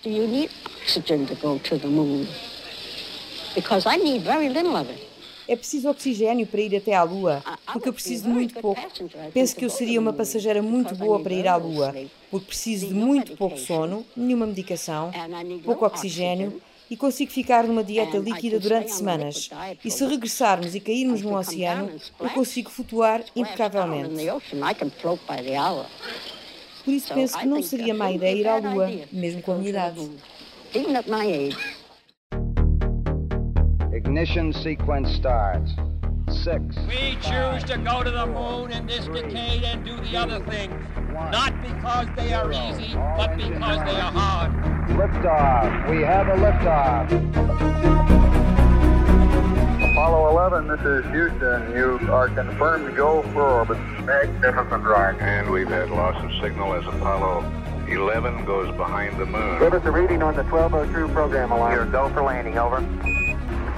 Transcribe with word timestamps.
Do 0.00 0.10
you 0.10 0.28
need 0.28 0.50
oxygen 0.82 1.26
to 1.26 1.34
go 1.34 1.58
to 1.58 1.76
the 1.76 1.88
moon? 1.88 2.28
Because 3.56 3.84
I 3.84 3.96
need 3.96 4.22
very 4.22 4.48
little 4.48 4.76
of 4.76 4.88
it. 4.88 5.08
É 5.48 5.56
preciso 5.56 5.88
oxigênio 5.88 6.46
para 6.46 6.60
ir 6.60 6.76
até 6.76 6.94
à 6.94 7.02
Lua, 7.02 7.42
porque 7.72 7.88
eu 7.88 7.92
preciso 7.92 8.24
de 8.24 8.28
muito 8.28 8.60
pouco. 8.60 8.80
Penso 9.34 9.56
que 9.56 9.64
eu 9.64 9.70
seria 9.70 9.98
uma 9.98 10.12
passageira 10.12 10.62
muito 10.62 10.94
boa 10.94 11.18
para 11.18 11.32
ir 11.32 11.48
à 11.48 11.56
Lua, 11.56 11.92
porque 12.30 12.46
preciso 12.46 12.86
de 12.86 12.94
muito 12.94 13.36
pouco 13.36 13.58
sono, 13.58 14.06
nenhuma 14.16 14.46
medicação, 14.46 15.10
pouco 15.64 15.84
oxigênio 15.84 16.62
e 16.88 16.96
consigo 16.96 17.32
ficar 17.32 17.64
numa 17.64 17.82
dieta 17.82 18.18
líquida 18.18 18.60
durante 18.60 18.92
semanas. 18.92 19.50
E 19.84 19.90
se 19.90 20.04
regressarmos 20.06 20.74
e 20.76 20.80
cairmos 20.80 21.22
no 21.22 21.36
oceano, 21.36 21.90
eu 22.20 22.30
consigo 22.30 22.70
flutuar 22.70 23.24
impecavelmente. 23.34 24.14
Por 26.88 26.94
isso 26.94 27.12
penso 27.12 27.38
que 27.38 27.44
não 27.44 27.62
seria 27.62 27.92
má 27.92 28.10
ideia 28.10 28.34
ir 28.34 28.48
à 28.48 28.56
Lua, 28.56 28.88
mesmo 29.12 29.42
com 29.42 29.52
a 29.52 29.54
minha 29.56 29.68
idade. 29.68 30.10
Ignition 33.92 34.52
sequence 34.54 35.14
starts. 35.14 35.70
Six. 36.30 36.78
We 36.88 37.18
choose 37.20 37.62
to 37.64 37.76
go 37.76 38.02
to 38.02 38.10
the 38.10 38.24
moon 38.24 38.72
in 38.72 38.86
this 38.86 39.06
decade 39.08 39.64
and 39.64 39.84
do 39.84 40.00
the 40.00 40.16
other 40.16 40.40
things. 40.48 40.72
Not 41.30 41.52
because 41.60 42.08
they 42.16 42.32
are 42.32 42.50
easy, 42.50 42.94
but 43.18 43.36
because 43.36 43.84
they 43.84 44.00
are 44.00 44.10
hard. 44.10 44.52
Liftoff. 44.88 45.90
We 45.90 46.02
have 46.04 46.28
a 46.28 46.36
liftoff. 46.36 48.27
Apollo 50.08 50.30
11, 50.30 50.68
this 50.68 50.80
is 50.80 51.04
Houston. 51.12 51.70
You 51.76 51.98
are 52.10 52.30
confirmed 52.30 52.86
to 52.86 52.92
go 52.92 53.20
for 53.34 53.42
orbit. 53.42 53.76
Magnificent 54.06 54.82
ride. 54.82 55.20
And 55.20 55.50
we've 55.50 55.68
had 55.68 55.90
loss 55.90 56.16
of 56.24 56.32
signal 56.40 56.72
as 56.72 56.86
Apollo 56.86 57.44
11 57.86 58.46
goes 58.46 58.74
behind 58.78 59.20
the 59.20 59.26
moon. 59.26 59.58
Give 59.58 59.74
us 59.74 59.84
a 59.84 59.90
reading 59.90 60.22
on 60.22 60.34
the 60.34 60.44
1202 60.44 61.12
program 61.12 61.52
alarm. 61.52 61.72
Here, 61.72 61.84
go 61.84 62.08
for 62.14 62.22
landing, 62.22 62.56
over. 62.56 62.78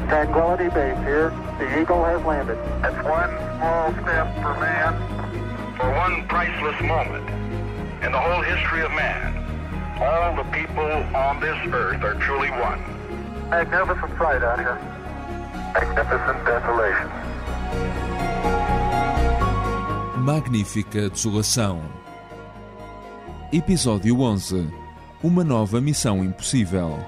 Tranquility 0.06 0.68
Base 0.68 0.96
here. 0.98 1.30
The 1.58 1.80
Eagle 1.82 2.04
has 2.04 2.24
landed. 2.24 2.58
That's 2.80 3.04
one 3.04 3.30
small 3.58 3.90
step 3.90 4.32
for 4.36 4.54
man, 4.62 4.94
for 5.76 5.90
one 5.98 6.28
priceless 6.28 6.80
moment 6.80 7.28
in 8.04 8.12
the 8.12 8.20
whole 8.20 8.42
history 8.42 8.82
of 8.82 8.92
man. 8.92 9.34
All 10.00 10.36
the 10.36 10.48
people 10.52 10.92
on 11.10 11.40
this 11.40 11.58
earth 11.74 12.04
are 12.04 12.14
truly 12.22 12.52
one. 12.52 12.78
Magnificent 13.50 14.16
sight 14.16 14.44
out 14.44 14.60
here. 14.60 14.99
Magnífica 20.18 21.08
Desolação. 21.08 21.80
Episódio 23.52 24.20
11 24.20 24.68
Uma 25.22 25.44
nova 25.44 25.80
missão 25.80 26.24
impossível. 26.24 26.98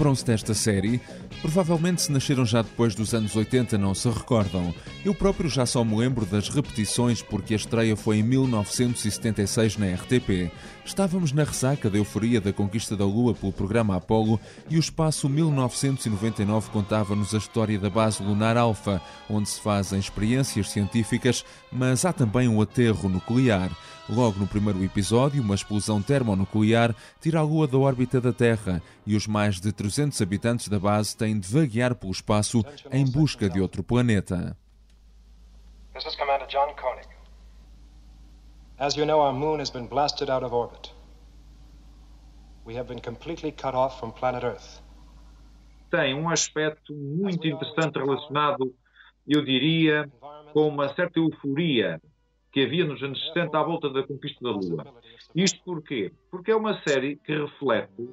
Lembram-se 0.00 0.24
desta 0.24 0.54
série? 0.54 0.98
Provavelmente 1.42 2.00
se 2.00 2.10
nasceram 2.10 2.46
já 2.46 2.62
depois 2.62 2.94
dos 2.94 3.12
anos 3.12 3.36
80 3.36 3.76
não 3.76 3.94
se 3.94 4.08
recordam. 4.08 4.74
Eu 5.02 5.14
próprio 5.14 5.48
já 5.48 5.64
só 5.64 5.82
me 5.82 5.96
lembro 5.96 6.26
das 6.26 6.50
repetições 6.50 7.22
porque 7.22 7.54
a 7.54 7.56
estreia 7.56 7.96
foi 7.96 8.18
em 8.18 8.22
1976 8.22 9.78
na 9.78 9.86
RTP. 9.94 10.52
Estávamos 10.84 11.32
na 11.32 11.42
ressaca 11.42 11.88
da 11.88 11.96
euforia 11.96 12.38
da 12.38 12.52
conquista 12.52 12.94
da 12.94 13.06
Lua 13.06 13.32
pelo 13.32 13.50
programa 13.50 13.96
Apollo 13.96 14.38
e 14.68 14.76
o 14.76 14.78
espaço 14.78 15.26
1999 15.26 16.68
contava-nos 16.70 17.34
a 17.34 17.38
história 17.38 17.78
da 17.78 17.88
base 17.88 18.22
lunar 18.22 18.58
Alpha, 18.58 19.00
onde 19.28 19.48
se 19.48 19.58
fazem 19.58 19.98
experiências 19.98 20.68
científicas, 20.68 21.46
mas 21.72 22.04
há 22.04 22.12
também 22.12 22.46
um 22.46 22.60
aterro 22.60 23.08
nuclear. 23.08 23.74
Logo 24.06 24.38
no 24.38 24.46
primeiro 24.46 24.84
episódio, 24.84 25.42
uma 25.42 25.54
explosão 25.54 26.02
termonuclear 26.02 26.94
tira 27.22 27.38
a 27.38 27.42
Lua 27.42 27.66
da 27.66 27.78
órbita 27.78 28.20
da 28.20 28.34
Terra 28.34 28.82
e 29.06 29.16
os 29.16 29.26
mais 29.26 29.62
de 29.62 29.72
300 29.72 30.20
habitantes 30.20 30.68
da 30.68 30.78
base 30.78 31.16
têm 31.16 31.38
de 31.38 31.48
vaguear 31.48 31.94
pelo 31.94 32.12
espaço 32.12 32.62
em 32.92 33.06
busca 33.06 33.48
de 33.48 33.62
outro 33.62 33.82
planeta. 33.82 34.59
This 36.00 36.14
is 36.14 36.18
Commander 36.18 36.46
John 36.46 36.74
Koenig. 36.76 37.06
As 38.78 38.96
you 38.96 39.04
know, 39.04 39.20
our 39.20 39.34
moon 39.34 39.58
has 39.58 39.68
been 39.68 39.86
blasted 39.86 40.30
out 40.30 40.42
of 40.42 40.54
orbit. 40.54 40.90
We 42.64 42.74
have 42.76 42.88
been 42.88 43.00
completely 43.00 43.52
cut 43.52 43.74
off 43.74 44.00
from 44.00 44.10
planet 44.12 44.42
Earth. 44.42 44.80
Tem 45.90 46.14
um 46.14 46.30
aspecto 46.30 46.94
muito 46.94 47.46
interessante 47.46 47.98
relacionado, 47.98 48.74
eu 49.28 49.44
diria, 49.44 50.10
com 50.54 50.68
uma 50.68 50.88
certa 50.94 51.18
euforia 51.18 52.00
que 52.50 52.64
havia 52.64 52.86
nos 52.86 53.02
anos 53.02 53.22
70 53.34 53.58
à 53.58 53.62
volta 53.62 53.90
da 53.90 54.02
conquista 54.02 54.42
da 54.42 54.52
Lua. 54.52 54.86
Isto 55.34 55.62
porquê? 55.62 56.12
Porque 56.30 56.50
é 56.50 56.56
uma 56.56 56.80
série 56.80 57.16
que 57.16 57.36
reflete 57.36 58.08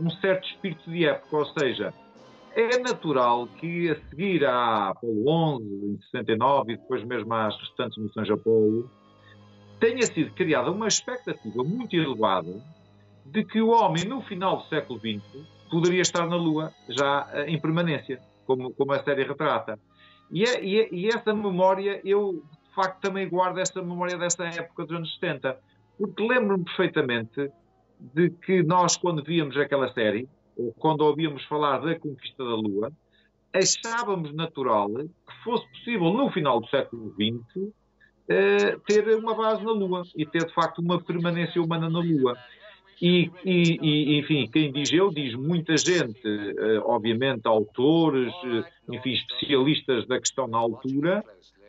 um 0.00 0.08
certo 0.08 0.48
espírito 0.48 0.90
de 0.90 1.04
época, 1.04 1.36
ou 1.36 1.44
seja, 1.58 1.92
é 2.60 2.78
natural 2.78 3.46
que 3.46 3.90
a 3.90 3.96
seguir 4.08 4.44
à 4.44 4.88
Apolo 4.88 5.28
11, 5.28 5.64
em 5.64 6.00
69, 6.10 6.72
e 6.72 6.76
depois 6.76 7.04
mesmo 7.04 7.32
às 7.34 7.56
restantes 7.58 7.98
missões 7.98 8.30
Apolo, 8.30 8.90
tenha 9.80 10.02
sido 10.02 10.32
criada 10.34 10.70
uma 10.70 10.88
expectativa 10.88 11.62
muito 11.62 11.94
elevada 11.94 12.60
de 13.24 13.44
que 13.44 13.60
o 13.60 13.68
homem, 13.68 14.04
no 14.04 14.22
final 14.22 14.56
do 14.58 14.64
século 14.64 14.98
XX, 14.98 15.22
poderia 15.70 16.02
estar 16.02 16.26
na 16.26 16.36
Lua 16.36 16.72
já 16.88 17.28
eh, 17.32 17.50
em 17.50 17.60
permanência, 17.60 18.20
como, 18.46 18.72
como 18.72 18.92
a 18.92 19.02
série 19.04 19.24
retrata. 19.24 19.78
E, 20.30 20.44
é, 20.44 20.64
e, 20.64 20.80
é, 20.80 20.88
e 20.90 21.08
essa 21.08 21.34
memória 21.34 22.00
eu 22.04 22.42
facto 22.78 23.00
também 23.00 23.28
guardo 23.28 23.58
essa 23.58 23.82
memória 23.82 24.16
dessa 24.16 24.44
época 24.44 24.86
dos 24.86 24.96
anos 24.96 25.14
70. 25.14 25.58
Porque 25.98 26.22
lembro-me 26.22 26.64
perfeitamente 26.64 27.50
de 28.14 28.30
que 28.30 28.62
nós, 28.62 28.96
quando 28.96 29.24
víamos 29.24 29.56
aquela 29.56 29.92
série, 29.92 30.28
quando 30.78 31.02
ouvíamos 31.02 31.44
falar 31.44 31.78
da 31.78 31.98
conquista 31.98 32.44
da 32.44 32.54
Lua, 32.54 32.92
achávamos 33.52 34.34
natural 34.34 34.88
que 34.88 35.44
fosse 35.44 35.68
possível, 35.70 36.12
no 36.12 36.30
final 36.30 36.60
do 36.60 36.68
século 36.68 37.14
XX, 37.14 37.72
eh, 38.28 38.76
ter 38.86 39.16
uma 39.16 39.34
base 39.34 39.64
na 39.64 39.72
Lua 39.72 40.02
e 40.16 40.26
ter, 40.26 40.44
de 40.46 40.52
facto, 40.52 40.80
uma 40.80 41.00
permanência 41.00 41.62
humana 41.62 41.88
na 41.88 42.00
Lua. 42.00 42.36
E, 43.00 43.30
e, 43.44 43.78
e, 43.80 44.18
enfim, 44.18 44.48
quem 44.52 44.72
diz 44.72 44.92
eu, 44.92 45.10
diz 45.10 45.34
muita 45.34 45.76
gente, 45.76 46.20
eh, 46.26 46.80
obviamente 46.84 47.46
autores, 47.46 48.32
eh, 48.44 48.64
enfim, 48.92 49.12
especialistas 49.12 50.06
da 50.08 50.18
questão 50.18 50.48
na 50.48 50.58
altura, 50.58 51.24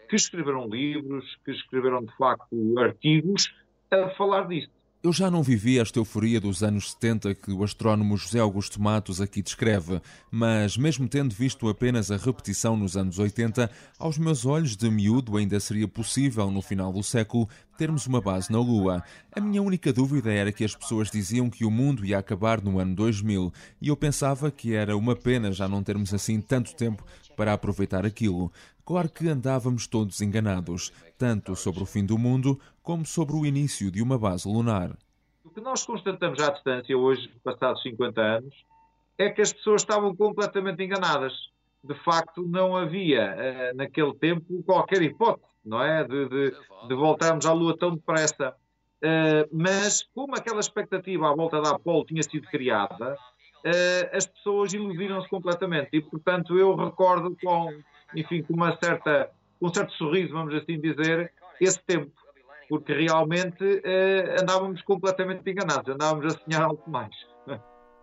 que 0.10 0.16
escreveram 0.16 0.68
livros, 0.68 1.24
que 1.46 1.52
escreveram 1.52 2.04
de 2.04 2.12
facto 2.18 2.80
artigos 2.80 3.54
a 3.92 4.10
falar 4.10 4.48
disto. 4.48 4.79
Eu 5.02 5.14
já 5.14 5.32
não 5.32 5.42
vivi 5.42 5.80
esta 5.80 5.98
euforia 5.98 6.42
dos 6.42 6.62
anos 6.62 6.92
70 6.92 7.34
que 7.34 7.54
o 7.54 7.64
astrónomo 7.64 8.18
José 8.18 8.40
Augusto 8.40 8.82
Matos 8.82 9.22
aqui 9.22 9.42
descreve, 9.42 10.02
mas 10.30 10.76
mesmo 10.76 11.08
tendo 11.08 11.34
visto 11.34 11.70
apenas 11.70 12.12
a 12.12 12.18
repetição 12.18 12.76
nos 12.76 12.98
anos 12.98 13.18
80, 13.18 13.72
aos 13.98 14.18
meus 14.18 14.46
olhos 14.46 14.76
de 14.76 14.92
miúdo 14.92 15.38
ainda 15.38 15.58
seria 15.62 15.88
possível, 15.88 16.52
no 16.52 16.62
final 16.62 16.92
do 16.92 17.02
século, 17.02 17.48
termos 17.80 18.06
uma 18.06 18.20
base 18.20 18.52
na 18.52 18.60
Lua. 18.60 19.02
A 19.34 19.40
minha 19.40 19.62
única 19.62 19.94
dúvida 19.94 20.30
era 20.34 20.52
que 20.52 20.66
as 20.66 20.76
pessoas 20.76 21.10
diziam 21.10 21.50
que 21.50 21.64
o 21.64 21.72
mundo 21.72 22.06
ia 22.06 22.18
acabar 22.18 22.62
no 22.62 22.78
ano 22.78 22.94
2000 22.94 23.54
e 23.82 23.88
eu 23.88 23.96
pensava 23.96 24.52
que 24.52 24.76
era 24.76 24.98
uma 24.98 25.16
pena 25.16 25.50
já 25.54 25.66
não 25.66 25.82
termos 25.82 26.14
assim 26.14 26.42
tanto 26.42 26.76
tempo 26.76 27.06
para 27.38 27.54
aproveitar 27.54 28.06
aquilo. 28.06 28.52
Claro 28.86 29.08
que 29.08 29.30
andávamos 29.30 29.88
todos 29.88 30.20
enganados, 30.20 30.92
tanto 31.18 31.56
sobre 31.56 31.82
o 31.82 31.86
fim 31.86 32.06
do 32.06 32.18
mundo 32.18 32.60
como 32.84 33.06
sobre 33.06 33.38
o 33.38 33.46
início 33.46 33.90
de 33.90 34.02
uma 34.02 34.20
base 34.20 34.46
lunar. 34.46 34.98
O 35.46 35.50
que 35.50 35.62
nós 35.62 35.86
constatamos 35.86 36.42
à 36.42 36.52
distância 36.52 36.98
hoje, 36.98 37.32
passados 37.42 37.82
50 37.82 38.20
anos, 38.20 38.54
é 39.18 39.30
que 39.30 39.42
as 39.42 39.54
pessoas 39.54 39.84
estavam 39.84 40.14
completamente 40.14 40.84
enganadas. 40.84 41.32
De 41.82 41.96
facto, 42.04 42.46
não 42.46 42.76
havia, 42.76 43.22
eh, 43.22 43.74
naquele 43.74 44.14
tempo, 44.16 44.62
qualquer 44.64 45.02
hipótese, 45.02 45.48
não 45.70 45.84
é? 45.84 46.04
De, 46.04 46.28
de, 46.28 46.52
de 46.88 46.96
voltarmos 46.96 47.46
à 47.46 47.54
Lua 47.54 47.78
tão 47.78 47.96
depressa. 47.96 48.56
Uh, 49.02 49.48
mas, 49.52 50.04
como 50.14 50.36
aquela 50.36 50.60
expectativa 50.60 51.30
à 51.30 51.36
volta 51.36 51.62
da 51.62 51.72
Apolo 51.72 52.04
tinha 52.04 52.22
sido 52.24 52.48
criada, 52.50 53.14
uh, 53.14 54.18
as 54.18 54.26
pessoas 54.26 54.74
iludiram-se 54.74 55.30
completamente. 55.30 55.90
E, 55.94 56.02
portanto, 56.02 56.58
eu 56.58 56.76
recordo 56.76 57.38
com, 57.42 57.72
enfim, 58.16 58.42
com 58.44 58.54
uma 58.54 58.76
certa, 58.78 59.30
um 59.62 59.74
certo 59.74 59.94
sorriso, 59.94 60.34
vamos 60.34 60.54
assim 60.54 60.80
dizer, 60.82 61.32
esse 61.62 61.80
tempo. 61.84 62.12
Porque 62.68 62.94
realmente 62.94 63.64
uh, 63.64 64.42
andávamos 64.42 64.82
completamente 64.82 65.50
enganados, 65.50 65.94
andávamos 65.94 66.36
a 66.36 66.38
sonhar 66.40 66.64
algo 66.64 66.84
mais. 66.88 67.16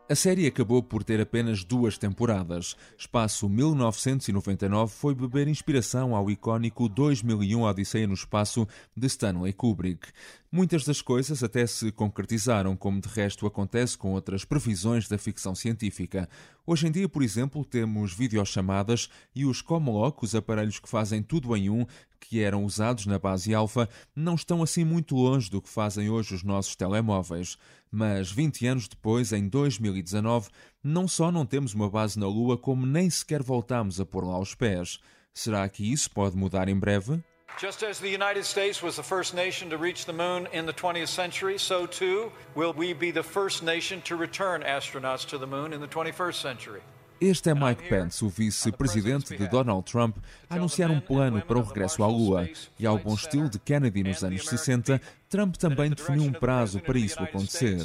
A 0.08 0.14
série 0.14 0.46
acabou 0.46 0.84
por 0.84 1.02
ter 1.02 1.20
apenas 1.20 1.64
duas 1.64 1.98
temporadas. 1.98 2.76
Espaço 2.96 3.48
1999 3.48 4.94
foi 4.94 5.16
beber 5.16 5.48
inspiração 5.48 6.14
ao 6.14 6.30
icónico 6.30 6.88
2001 6.88 7.62
Odisseia 7.62 8.06
no 8.06 8.14
Espaço 8.14 8.68
de 8.96 9.04
Stanley 9.08 9.52
Kubrick. 9.52 10.06
Muitas 10.52 10.84
das 10.84 11.02
coisas 11.02 11.42
até 11.42 11.66
se 11.66 11.90
concretizaram, 11.90 12.76
como 12.76 13.00
de 13.00 13.08
resto 13.08 13.46
acontece 13.46 13.98
com 13.98 14.12
outras 14.12 14.44
previsões 14.44 15.08
da 15.08 15.18
ficção 15.18 15.56
científica. 15.56 16.28
Hoje 16.64 16.86
em 16.86 16.92
dia, 16.92 17.08
por 17.08 17.22
exemplo, 17.24 17.64
temos 17.64 18.14
videochamadas 18.14 19.10
e 19.34 19.44
os 19.44 19.60
Comlock, 19.60 20.24
os 20.24 20.36
aparelhos 20.36 20.78
que 20.78 20.88
fazem 20.88 21.20
tudo 21.20 21.54
em 21.56 21.68
um, 21.68 21.84
que 22.20 22.40
eram 22.40 22.64
usados 22.64 23.06
na 23.06 23.18
base 23.18 23.54
alfa, 23.54 23.88
não 24.14 24.34
estão 24.34 24.62
assim 24.62 24.84
muito 24.84 25.14
longe 25.14 25.50
do 25.50 25.60
que 25.60 25.68
fazem 25.68 26.08
hoje 26.08 26.34
os 26.34 26.42
nossos 26.42 26.74
telemóveis. 26.74 27.56
Mas 27.98 28.30
20 28.30 28.66
anos 28.66 28.88
depois, 28.88 29.32
em 29.32 29.48
2019, 29.48 30.50
não 30.84 31.08
só 31.08 31.32
não 31.32 31.46
temos 31.46 31.72
uma 31.72 31.88
base 31.88 32.18
na 32.18 32.26
Lua, 32.26 32.58
como 32.58 32.84
nem 32.84 33.08
sequer 33.08 33.42
voltamos 33.42 33.98
a 33.98 34.04
pôr 34.04 34.22
lá 34.22 34.38
os 34.38 34.54
pés. 34.54 34.98
Será 35.32 35.66
que 35.66 35.90
isso 35.90 36.10
pode 36.10 36.36
mudar 36.36 36.68
em 36.68 36.78
breve? 36.78 37.24
Just 37.58 37.82
as 37.82 37.98
the 37.98 38.08
United 38.08 38.44
States 38.44 38.82
was 38.82 38.96
the 38.96 39.02
first 39.02 39.34
nation 39.34 39.70
to 39.70 39.78
reach 39.78 40.04
the 40.04 40.12
moon 40.12 40.46
in 40.52 40.66
the 40.66 40.74
20th 40.74 41.08
century, 41.08 41.58
so 41.58 41.86
too 41.86 42.30
will 42.54 42.74
we 42.76 42.92
be 42.92 43.10
the 43.10 43.22
first 43.22 43.62
nation 43.62 44.02
to 44.02 44.14
return 44.14 44.62
astronauts 44.62 45.24
to 45.26 45.38
the 45.38 45.46
moon 45.46 45.72
in 45.72 45.80
the 45.80 45.88
21st 45.88 46.34
century. 46.34 46.82
Este 47.18 47.48
é 47.48 47.54
Mike 47.54 47.88
Pence, 47.88 48.22
o 48.22 48.28
vice-presidente 48.28 49.34
de 49.34 49.48
Donald 49.48 49.90
Trump, 49.90 50.18
a 50.50 50.56
anunciar 50.56 50.90
um 50.90 51.00
plano 51.00 51.40
para 51.40 51.58
o 51.58 51.62
regresso 51.62 52.02
à 52.02 52.06
Lua. 52.06 52.46
E 52.78 52.86
ao 52.86 52.98
bom 52.98 53.14
estilo 53.14 53.48
de 53.48 53.58
Kennedy 53.58 54.02
nos 54.02 54.22
anos 54.22 54.46
60, 54.46 55.00
Trump 55.28 55.56
também 55.56 55.90
definiu 55.90 56.22
um 56.22 56.32
prazo 56.32 56.80
para 56.80 56.98
isso 56.98 57.20
acontecer. 57.20 57.80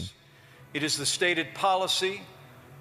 It 0.73 0.85
is 0.85 0.95
the 0.95 1.05
stated 1.05 1.53
policy 1.53 2.21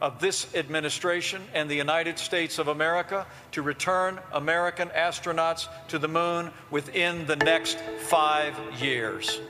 of 0.01 0.19
this 0.19 0.47
administration 0.55 1.41
and 1.55 1.69
the 1.69 1.77
United 1.77 2.19
States 2.19 2.59
of 2.59 2.71
America 2.71 3.27
to 3.53 3.63
return 3.63 4.19
American 4.33 4.89
astronauts 4.91 5.69
to 5.89 5.99
the 5.99 6.09
moon 6.09 6.51
within 6.71 7.27
the 7.27 7.37
next 7.37 7.79
five 8.09 8.55
years. 8.81 9.41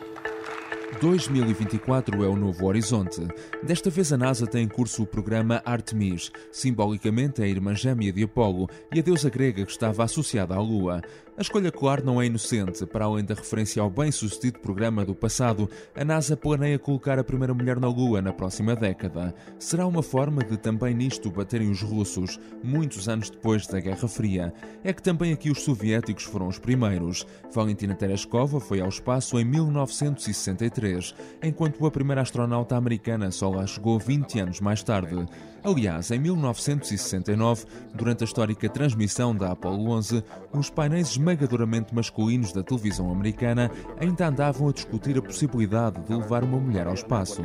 2024 0.99 2.25
é 2.25 2.29
o 2.29 2.37
novo 2.37 2.67
horizonte. 2.67 3.27
Desta 3.63 3.89
vez 3.89 4.13
a 4.13 4.19
NASA 4.19 4.47
tem 4.47 4.65
em 4.65 4.69
curso 4.69 5.05
o 5.05 5.07
programa 5.07 5.63
Artemis, 5.65 6.33
simbolicamente 6.51 7.43
a 7.43 7.47
irmã 7.47 7.75
gêmea 7.75 8.13
de 8.13 8.25
Apolo 8.25 8.69
e 8.93 8.99
a 8.99 9.03
deusa 9.03 9.31
grega 9.31 9.65
que 9.65 9.71
estava 9.71 10.05
associada 10.05 10.55
à 10.55 10.61
Lua. 10.61 11.01
A 11.41 11.43
escolha, 11.43 11.73
claro, 11.73 12.05
não 12.05 12.21
é 12.21 12.27
inocente. 12.27 12.85
Para 12.85 13.07
além 13.07 13.25
da 13.25 13.33
referência 13.33 13.81
ao 13.81 13.89
bem-sucedido 13.89 14.59
programa 14.59 15.07
do 15.07 15.15
passado, 15.15 15.71
a 15.97 16.05
NASA 16.05 16.37
planeia 16.37 16.79
colocar 16.79 17.19
a 17.19 17.25
primeira 17.25 17.55
mulher 17.55 17.81
na 17.81 17.89
Lua 17.89 18.21
na 18.21 18.31
próxima 18.31 18.77
década. 18.77 19.35
Será 19.59 19.87
uma 19.87 20.03
forma 20.03 20.45
de 20.45 20.59
também 20.59 20.93
nisto 20.93 21.31
baterem 21.31 21.71
os 21.71 21.81
russos, 21.81 22.39
muitos 22.63 23.09
anos 23.09 23.31
depois 23.31 23.67
da 23.67 23.81
Guerra 23.81 24.07
Fria. 24.07 24.53
É 24.85 24.93
que 24.93 25.03
também 25.03 25.33
aqui 25.33 25.51
os 25.51 25.63
soviéticos 25.63 26.25
foram 26.25 26.47
os 26.47 26.59
primeiros. 26.59 27.27
Valentina 27.51 27.95
Tereshkova 27.95 28.61
foi 28.61 28.83
ao 28.83 28.91
espaço 28.91 29.41
em 29.41 29.45
1963, 29.47 31.15
enquanto 31.43 31.87
a 31.87 31.91
primeira 31.91 32.21
astronauta 32.21 32.77
americana 32.77 33.31
só 33.31 33.49
lá 33.49 33.67
chegou 33.67 33.99
20 33.99 34.41
anos 34.41 34.61
mais 34.61 34.83
tarde. 34.83 35.27
Aliás, 35.63 36.11
em 36.11 36.19
1969, 36.19 37.67
durante 37.95 38.25
a 38.25 38.27
histórica 38.27 38.69
transmissão 38.69 39.35
da 39.35 39.53
Apollo 39.53 39.91
11, 39.91 40.25
os 40.53 40.71
painéis 40.71 41.11
esmagadoramente 41.11 41.95
masculinos 41.95 42.53
da 42.53 42.63
televisão 42.63 43.11
americana 43.13 43.71
ainda 43.99 44.29
andavam 44.29 44.69
a 44.69 44.73
discutir 44.73 45.19
a 45.19 45.23
possibilidade 45.23 46.01
de 46.01 46.15
levar 46.15 46.45
uma 46.45 46.59
mulher 46.59 46.87
ao 46.87 46.95
espaço. 46.95 47.43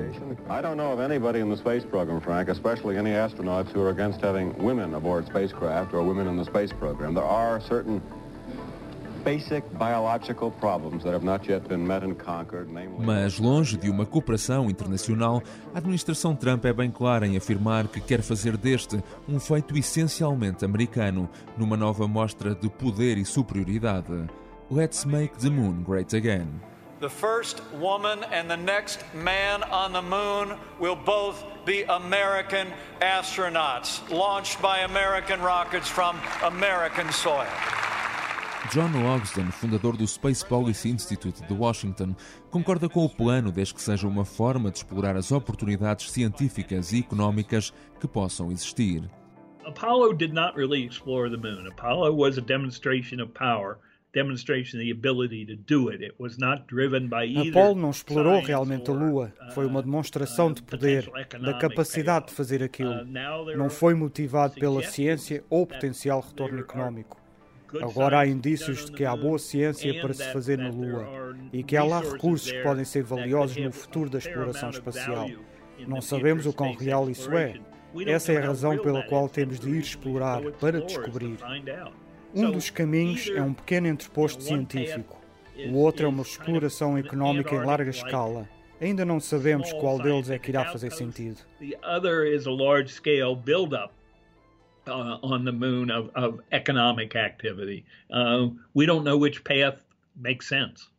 Mas 12.99 13.39
longe 13.39 13.75
de 13.75 13.89
uma 13.89 14.05
cooperação 14.05 14.69
internacional, 14.69 15.41
a 15.73 15.79
administração 15.79 16.35
Trump 16.35 16.63
é 16.65 16.71
bem 16.71 16.91
clara 16.91 17.25
em 17.25 17.35
afirmar 17.35 17.87
que 17.87 17.99
quer 17.99 18.21
fazer 18.21 18.55
deste 18.55 19.03
um 19.27 19.39
feito 19.39 19.75
essencialmente 19.75 20.63
americano, 20.63 21.27
numa 21.57 21.75
nova 21.75 22.07
mostra 22.07 22.53
de 22.53 22.69
poder 22.69 23.17
e 23.17 23.25
superioridade. 23.25 24.27
Let's 24.69 25.05
make 25.05 25.39
the 25.39 25.49
moon 25.49 25.83
great 25.83 26.15
again. 26.15 26.61
The 26.99 27.09
first 27.09 27.61
woman 27.79 28.23
and 28.31 28.47
the 28.47 28.57
next 28.57 28.99
man 29.13 29.63
on 29.63 29.91
the 29.91 30.01
moon 30.01 30.57
will 30.79 30.95
both 30.95 31.43
be 31.65 31.83
American 31.83 32.67
astronauts, 33.01 34.07
launched 34.09 34.61
by 34.61 34.79
American 34.79 35.41
rockets 35.41 35.89
from 35.89 36.15
American 36.43 37.11
soil. 37.11 37.47
John 38.73 38.91
Logsdon, 39.03 39.51
fundador 39.51 39.95
do 39.95 40.07
Space 40.07 40.45
Policy 40.45 40.89
Institute 40.89 41.45
de 41.45 41.53
Washington, 41.53 42.15
concorda 42.49 42.89
com 42.89 43.05
o 43.05 43.09
plano 43.09 43.51
desde 43.51 43.73
que 43.75 43.81
seja 43.81 44.07
uma 44.07 44.25
forma 44.25 44.71
de 44.71 44.77
explorar 44.77 45.15
as 45.15 45.31
oportunidades 45.31 46.11
científicas 46.11 46.91
e 46.91 46.99
económicas 46.99 47.71
que 47.99 48.07
possam 48.07 48.51
existir. 48.51 49.03
Apollo 49.65 50.13
did 50.13 50.33
not 50.33 50.55
really 50.57 50.85
explore 50.85 51.29
the 51.29 51.37
moon. 51.37 51.67
Apollo 51.67 52.13
was 52.13 52.37
a 52.37 52.41
demonstration 52.41 53.21
of 53.21 53.31
power. 53.33 53.77
Apollo 57.49 57.75
não 57.75 57.89
explorou 57.89 58.39
realmente 58.39 58.89
a 58.89 58.93
Lua. 58.93 59.33
Foi 59.53 59.65
uma 59.65 59.81
uh, 59.81 59.83
demonstração 59.83 60.53
de 60.53 60.63
poder, 60.63 61.11
da 61.41 61.53
capacidade 61.55 62.27
de 62.27 62.33
fazer 62.33 62.63
aquilo. 62.63 62.93
Uh, 62.93 63.57
não 63.57 63.69
foi 63.69 63.93
motivado 63.93 64.55
pela 64.55 64.81
ciência 64.83 65.43
ou 65.49 65.67
potencial 65.67 66.21
retorno 66.21 66.59
económico. 66.59 67.24
Agora 67.81 68.19
há 68.19 68.27
indícios 68.27 68.85
de 68.85 68.91
que 68.91 69.05
há 69.05 69.15
boa 69.15 69.39
ciência 69.39 70.01
para 70.01 70.13
se 70.13 70.31
fazer 70.31 70.57
na 70.57 70.69
Lua 70.69 71.35
e 71.51 71.63
que 71.63 71.77
há 71.77 71.83
lá 71.83 71.99
recursos 71.99 72.51
que 72.51 72.61
podem 72.61 72.85
ser 72.85 73.03
valiosos 73.03 73.57
no 73.57 73.71
futuro 73.71 74.09
da 74.09 74.17
exploração 74.17 74.69
espacial. 74.69 75.29
Não 75.87 76.01
sabemos 76.01 76.45
o 76.45 76.53
quão 76.53 76.73
real 76.73 77.09
isso 77.09 77.31
é. 77.33 77.59
Essa 78.05 78.33
é 78.33 78.37
a 78.37 78.45
razão 78.45 78.77
pela 78.77 79.03
qual 79.03 79.29
temos 79.29 79.59
de 79.59 79.69
ir 79.69 79.79
explorar 79.79 80.41
para 80.59 80.81
descobrir. 80.81 81.37
Um 82.33 82.51
dos 82.51 82.69
caminhos 82.69 83.29
é 83.33 83.41
um 83.41 83.53
pequeno 83.53 83.87
entreposto 83.87 84.43
científico. 84.43 85.21
O 85.69 85.77
outro 85.77 86.05
é 86.05 86.09
uma 86.09 86.23
exploração 86.23 86.97
económica 86.97 87.55
em 87.55 87.63
larga 87.63 87.89
escala. 87.89 88.49
Ainda 88.81 89.05
não 89.05 89.21
sabemos 89.21 89.71
qual 89.73 89.97
deles 89.97 90.29
é 90.29 90.37
que 90.37 90.51
irá 90.51 90.65
fazer 90.65 90.91
sentido. 90.91 91.39
Uh, 94.87 95.19
on 95.21 95.43
the 95.43 95.51
moon 95.51 95.89
of, 95.91 96.09
of 96.15 96.39
economic 96.51 97.15
activity. 97.15 97.85
Uh, 98.09 98.49
we 98.73 98.85
don't 98.85 99.03
know 99.03 99.17
which 99.17 99.43
path 99.43 99.77
makes 100.15 100.47
sense. 100.47 100.89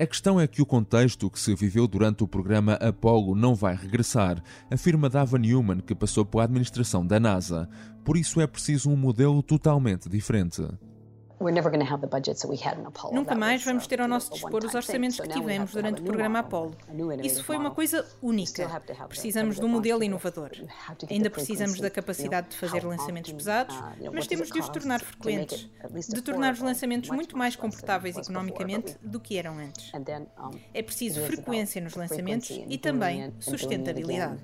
A 0.00 0.06
questão 0.06 0.40
é 0.40 0.46
que 0.46 0.62
o 0.62 0.66
contexto 0.66 1.28
que 1.28 1.38
se 1.38 1.54
viveu 1.54 1.86
durante 1.86 2.24
o 2.24 2.26
programa 2.26 2.72
Apollo 2.76 3.34
não 3.34 3.54
vai 3.54 3.76
regressar, 3.76 4.42
afirma 4.70 5.10
Dava 5.10 5.36
Newman, 5.36 5.80
que 5.80 5.94
passou 5.94 6.24
pela 6.24 6.44
administração 6.44 7.06
da 7.06 7.20
NASA. 7.20 7.68
Por 8.02 8.16
isso 8.16 8.40
é 8.40 8.46
preciso 8.46 8.88
um 8.88 8.96
modelo 8.96 9.42
totalmente 9.42 10.08
diferente. 10.08 10.66
Nunca 13.12 13.34
mais 13.34 13.64
vamos 13.64 13.86
ter 13.86 14.00
ao 14.00 14.06
nosso 14.06 14.30
dispor 14.32 14.62
os 14.64 14.74
orçamentos 14.74 15.18
que 15.18 15.28
tivemos 15.28 15.72
durante 15.72 16.02
o 16.02 16.04
programa 16.04 16.40
Apollo. 16.40 16.74
Isso 17.22 17.42
foi 17.44 17.56
uma 17.56 17.70
coisa 17.70 18.06
única. 18.20 18.68
Precisamos 19.08 19.56
de 19.56 19.64
um 19.64 19.68
modelo 19.68 20.04
inovador. 20.04 20.50
Ainda 21.08 21.30
precisamos 21.30 21.80
da 21.80 21.88
capacidade 21.88 22.50
de 22.50 22.56
fazer 22.56 22.84
lançamentos 22.84 23.32
pesados, 23.32 23.74
uh, 23.74 24.10
mas 24.12 24.26
temos 24.26 24.50
de 24.50 24.60
os 24.60 24.68
tornar 24.68 25.00
frequentes, 25.00 25.70
de 26.08 26.20
tornar 26.20 26.52
os 26.52 26.60
lançamentos 26.60 27.08
muito 27.08 27.36
mais 27.38 27.56
confortáveis 27.56 28.16
economicamente 28.16 28.96
do 29.02 29.18
que 29.18 29.38
eram 29.38 29.58
antes. 29.58 29.92
É 30.74 30.82
preciso 30.82 31.22
frequência 31.22 31.80
nos 31.80 31.94
lançamentos 31.94 32.50
e 32.68 32.76
também 32.76 33.32
sustentabilidade. 33.40 34.42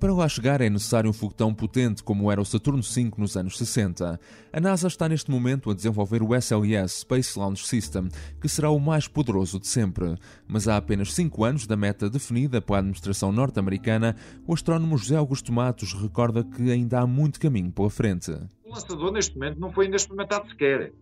Para 0.00 0.14
lá 0.14 0.26
chegar 0.26 0.62
é 0.62 0.70
necessário 0.70 1.10
um 1.10 1.12
foguetão 1.12 1.52
potente 1.52 2.02
como 2.02 2.32
era 2.32 2.40
o 2.40 2.44
Saturno 2.44 2.82
V 2.82 3.10
nos 3.18 3.36
anos 3.36 3.58
60. 3.58 4.18
A 4.50 4.59
NASA 4.60 4.86
está 4.86 5.08
neste 5.08 5.30
momento 5.30 5.70
a 5.70 5.74
desenvolver 5.74 6.22
o 6.22 6.34
SLS 6.34 7.00
Space 7.00 7.38
Launch 7.38 7.66
System, 7.66 8.08
que 8.40 8.48
será 8.48 8.70
o 8.70 8.78
mais 8.78 9.08
poderoso 9.08 9.58
de 9.58 9.66
sempre. 9.66 10.16
Mas 10.46 10.68
há 10.68 10.76
apenas 10.76 11.14
cinco 11.14 11.44
anos 11.44 11.66
da 11.66 11.76
meta 11.76 12.10
definida 12.10 12.60
pela 12.60 12.78
administração 12.78 13.32
norte-americana, 13.32 14.14
o 14.46 14.52
astrónomo 14.52 14.98
José 14.98 15.16
Augusto 15.16 15.52
Matos 15.52 15.92
recorda 15.94 16.44
que 16.44 16.70
ainda 16.70 17.00
há 17.00 17.06
muito 17.06 17.40
caminho 17.40 17.72
pela 17.72 17.90
frente. 17.90 18.30
O 18.64 18.70
lançador 18.70 19.12
neste 19.12 19.34
momento 19.36 19.58
não 19.58 19.72
foi 19.72 19.86
ainda 19.86 19.96
experimentado 19.96 20.48
sequer. 20.48 20.92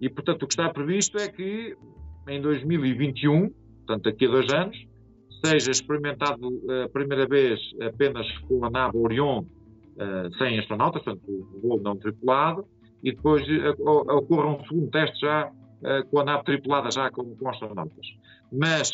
E 0.00 0.08
portanto 0.08 0.42
o 0.42 0.46
que 0.46 0.52
está 0.52 0.68
previsto 0.72 1.18
é 1.18 1.28
que 1.28 1.76
em 2.28 2.40
2021, 2.40 3.50
portanto 3.50 4.04
daqui 4.04 4.26
a 4.26 4.30
dois 4.30 4.52
anos, 4.52 4.76
seja 5.44 5.70
experimentado 5.70 6.62
eh, 6.68 6.84
a 6.84 6.88
primeira 6.88 7.26
vez 7.26 7.58
apenas 7.80 8.26
com 8.46 8.64
a 8.64 8.70
nave 8.70 8.98
Orion 8.98 9.44
uh, 10.00 10.34
sem 10.38 10.58
astronautas, 10.58 11.02
portanto, 11.02 11.22
o 11.28 11.60
voo 11.60 11.80
não 11.80 11.96
tripulado, 11.96 12.64
e 13.04 13.12
depois 13.12 13.42
uh, 13.46 14.16
ocorra 14.16 14.56
um 14.56 14.64
segundo 14.64 14.90
teste 14.90 15.20
já 15.20 15.48
uh, 15.48 16.08
com 16.10 16.20
a 16.20 16.24
nave 16.24 16.44
tripulada 16.44 16.90
já 16.90 17.10
com, 17.10 17.36
com 17.36 17.48
astronautas. 17.48 18.06
Mas 18.52 18.90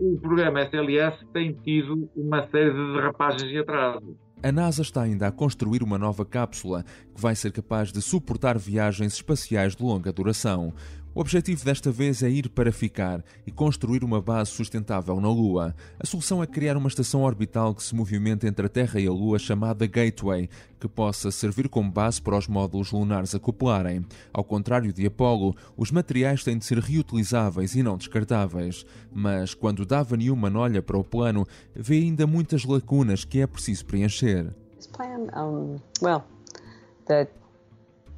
o 0.00 0.18
programa 0.18 0.62
SLS 0.62 1.24
tem 1.32 1.52
tido 1.52 2.10
uma 2.16 2.48
série 2.48 2.72
de 2.72 2.92
derrapagens 2.94 3.52
e 3.52 3.58
atrasos. 3.58 4.16
A 4.40 4.52
NASA 4.52 4.82
está 4.82 5.02
ainda 5.02 5.26
a 5.26 5.32
construir 5.32 5.82
uma 5.82 5.98
nova 5.98 6.24
cápsula 6.24 6.84
que 7.14 7.20
vai 7.20 7.34
ser 7.34 7.50
capaz 7.50 7.92
de 7.92 8.00
suportar 8.00 8.56
viagens 8.56 9.14
espaciais 9.14 9.74
de 9.74 9.82
longa 9.82 10.12
duração. 10.12 10.72
O 11.14 11.20
objetivo 11.20 11.64
desta 11.64 11.90
vez 11.90 12.22
é 12.22 12.28
ir 12.28 12.48
para 12.50 12.70
ficar 12.70 13.24
e 13.46 13.50
construir 13.50 14.04
uma 14.04 14.20
base 14.20 14.50
sustentável 14.50 15.20
na 15.20 15.28
Lua. 15.28 15.74
A 15.98 16.06
solução 16.06 16.42
é 16.42 16.46
criar 16.46 16.76
uma 16.76 16.88
estação 16.88 17.22
orbital 17.22 17.74
que 17.74 17.82
se 17.82 17.94
movimenta 17.94 18.46
entre 18.46 18.66
a 18.66 18.68
Terra 18.68 19.00
e 19.00 19.06
a 19.06 19.10
Lua 19.10 19.38
chamada 19.38 19.86
Gateway, 19.86 20.48
que 20.78 20.86
possa 20.86 21.30
servir 21.30 21.68
como 21.68 21.90
base 21.90 22.20
para 22.20 22.36
os 22.36 22.46
módulos 22.46 22.92
lunares 22.92 23.34
acoplarem. 23.34 24.04
Ao 24.32 24.44
contrário 24.44 24.92
de 24.92 25.06
Apollo, 25.06 25.56
os 25.76 25.90
materiais 25.90 26.44
têm 26.44 26.58
de 26.58 26.64
ser 26.64 26.78
reutilizáveis 26.78 27.74
e 27.74 27.82
não 27.82 27.96
descartáveis. 27.96 28.84
Mas 29.10 29.54
quando 29.54 29.86
Dava 29.86 30.16
Newman 30.16 30.56
olha 30.56 30.82
para 30.82 30.98
o 30.98 31.04
plano, 31.04 31.46
vê 31.74 31.96
ainda 31.96 32.26
muitas 32.26 32.64
lacunas 32.64 33.24
que 33.24 33.40
é 33.40 33.46
preciso 33.46 33.86
preencher. 33.86 34.54
This 34.76 34.86
plan, 34.86 35.26
um, 35.34 35.76
well, 36.00 36.22
the, 37.06 37.26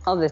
all 0.05 0.19
the 0.19 0.31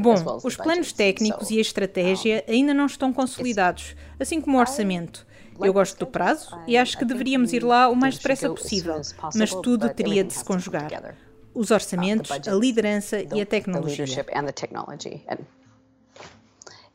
Bom, 0.00 0.14
os 0.42 0.56
planos 0.56 0.92
técnicos 0.92 1.50
e 1.50 1.58
a 1.58 1.60
estratégia 1.60 2.44
ainda 2.48 2.74
não 2.74 2.86
estão 2.86 3.12
consolidados, 3.12 3.94
assim 4.18 4.40
como 4.40 4.56
o 4.56 4.60
orçamento. 4.60 5.26
Eu 5.60 5.72
gosto 5.72 5.98
do 5.98 6.06
prazo 6.06 6.58
e 6.66 6.76
acho 6.76 6.98
que 6.98 7.04
deveríamos 7.04 7.52
ir 7.52 7.62
lá 7.62 7.88
o 7.88 7.94
mais 7.94 8.16
depressa 8.16 8.48
possível, 8.48 9.00
mas 9.34 9.54
tudo 9.54 9.88
teria 9.90 10.24
de 10.24 10.32
se 10.32 10.44
conjugar. 10.44 11.16
Os 11.52 11.70
orçamentos, 11.70 12.30
a 12.30 12.52
liderança 12.52 13.20
e 13.20 13.40
a 13.40 13.46
tecnologia. 13.46 14.06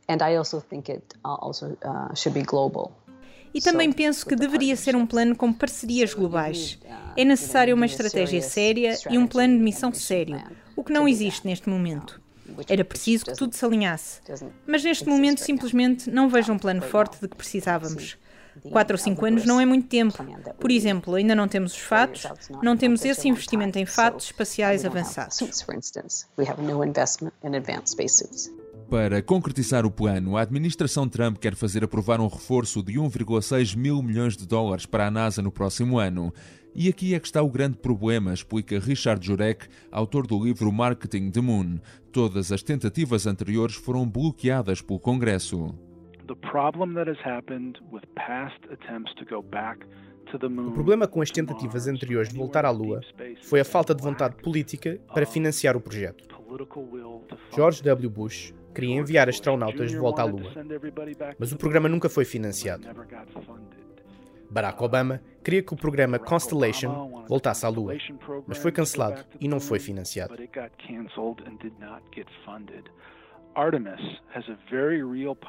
And 0.08 0.18
I 0.22 0.36
also 0.38 0.62
think 0.62 0.92
it 0.92 1.04
also 1.24 1.78
uh, 1.84 2.16
should 2.16 2.38
be 2.40 2.46
global. 2.46 2.92
E 3.54 3.62
também 3.62 3.92
penso 3.92 4.26
que 4.26 4.36
deveria 4.36 4.76
ser 4.76 4.96
um 4.96 5.06
plano 5.06 5.36
com 5.36 5.52
parcerias 5.52 6.14
globais. 6.14 6.78
É 7.16 7.24
necessário 7.24 7.74
uma 7.74 7.86
estratégia 7.86 8.42
séria 8.42 8.98
e 9.10 9.18
um 9.18 9.26
plano 9.26 9.58
de 9.58 9.64
missão 9.64 9.94
sério, 9.94 10.44
o 10.76 10.84
que 10.84 10.92
não 10.92 11.08
existe 11.08 11.46
neste 11.46 11.70
momento. 11.70 12.22
Era 12.70 12.86
preciso 12.86 13.26
que 13.26 13.34
tudo 13.34 13.56
se 13.56 13.66
alinhasse. 13.66 14.22
Mas 14.68 14.84
neste 14.84 15.08
momento 15.08 15.40
simplesmente 15.40 16.10
não 16.10 16.30
vejo 16.30 16.54
um 16.54 16.60
plano 16.60 16.82
forte 16.82 17.20
de 17.20 17.28
que 17.28 17.36
precisávamos. 17.36 18.18
Quatro 18.72 18.96
ou 18.96 18.98
cinco 18.98 19.26
anos 19.26 19.46
não 19.46 19.60
é 19.60 19.66
muito 19.66 19.88
tempo. 19.88 20.24
Por 20.60 20.72
exemplo, 20.72 21.16
ainda 21.16 21.36
não 21.36 21.48
temos 21.48 21.74
os 21.74 21.80
fatos, 21.80 22.26
não 22.64 22.78
temos 22.78 23.04
esse 23.04 23.28
investimento 23.28 23.78
em 23.78 23.86
fatos 23.86 24.28
espaciais 24.28 24.86
avançados. 24.86 25.38
Para 28.90 29.22
concretizar 29.22 29.86
o 29.86 29.92
plano, 29.92 30.38
a 30.38 30.42
administração 30.42 31.10
Trump 31.10 31.38
quer 31.38 31.56
fazer 31.56 31.84
aprovar 31.84 32.22
um 32.22 32.28
reforço 32.28 32.84
de 32.84 32.94
1,6 32.94 33.76
mil 33.76 34.02
milhões 34.02 34.38
de 34.38 34.46
dólares 34.46 34.86
para 34.86 35.08
a 35.08 35.12
NASA 35.12 35.42
no 35.42 35.52
próximo 35.52 35.98
ano. 35.98 36.32
E 36.78 36.90
aqui 36.90 37.16
é 37.16 37.20
que 37.22 37.26
está 37.26 37.42
o 37.42 37.50
grande 37.50 37.78
problema, 37.78 38.34
explica 38.34 38.78
Richard 38.78 39.26
Jurek, 39.26 39.66
autor 39.90 40.28
do 40.28 40.44
livro 40.44 40.70
Marketing 40.74 41.32
the 41.32 41.40
Moon. 41.40 41.80
Todas 42.12 42.52
as 42.52 42.62
tentativas 42.62 43.26
anteriores 43.26 43.76
foram 43.76 44.06
bloqueadas 44.06 44.82
pelo 44.82 45.00
Congresso. 45.00 45.74
O 50.68 50.72
problema 50.74 51.08
com 51.08 51.22
as 51.22 51.32
tentativas 51.32 51.88
anteriores 51.88 52.28
de 52.28 52.36
voltar 52.36 52.66
à 52.66 52.72
Lua 52.72 53.00
foi 53.44 53.62
a 53.62 53.66
falta 53.66 53.96
de 53.96 54.04
vontade 54.04 54.36
política 54.36 55.00
para 55.14 55.26
financiar 55.26 55.78
o 55.78 55.82
projeto. 55.82 56.28
George 57.56 57.82
W. 57.84 58.10
Bush 58.10 58.54
queria 58.74 58.96
enviar 58.96 59.30
astronautas 59.30 59.92
de 59.92 59.98
volta 59.98 60.24
à 60.24 60.26
Lua, 60.26 60.52
mas 61.40 61.54
o 61.54 61.58
programa 61.58 61.88
nunca 61.88 62.10
foi 62.10 62.26
financiado. 62.26 62.86
Barack 64.50 64.82
Obama 64.84 65.22
queria 65.44 65.62
que 65.62 65.74
o 65.74 65.78
programa 65.78 66.20
Constellation 66.20 67.26
voltasse 67.28 67.66
à 67.66 67.70
Lua, 67.70 67.96
mas 68.48 68.58
foi 68.58 68.72
cancelado 68.72 69.26
e 69.40 69.48
não 69.48 69.60
foi 69.60 69.80
financiado. 69.80 70.36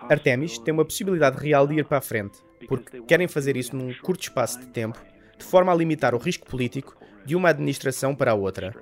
Artemis 0.08 0.58
tem 0.58 0.72
uma 0.72 0.84
possibilidade 0.84 1.38
real 1.38 1.66
de 1.66 1.74
ir 1.74 1.84
para 1.84 1.98
a 1.98 2.00
frente, 2.02 2.38
porque 2.68 3.02
querem 3.02 3.26
fazer 3.26 3.56
isso 3.56 3.74
num 3.74 3.92
curto 4.00 4.22
espaço 4.22 4.60
de 4.60 4.68
tempo, 4.68 4.98
de 5.36 5.44
forma 5.44 5.72
a 5.72 5.74
limitar 5.74 6.14
o 6.14 6.18
risco 6.18 6.46
político 6.46 6.96
de 7.24 7.34
uma 7.34 7.50
administração 7.50 8.14
para 8.14 8.30
a 8.30 8.34
outra. 8.34 8.74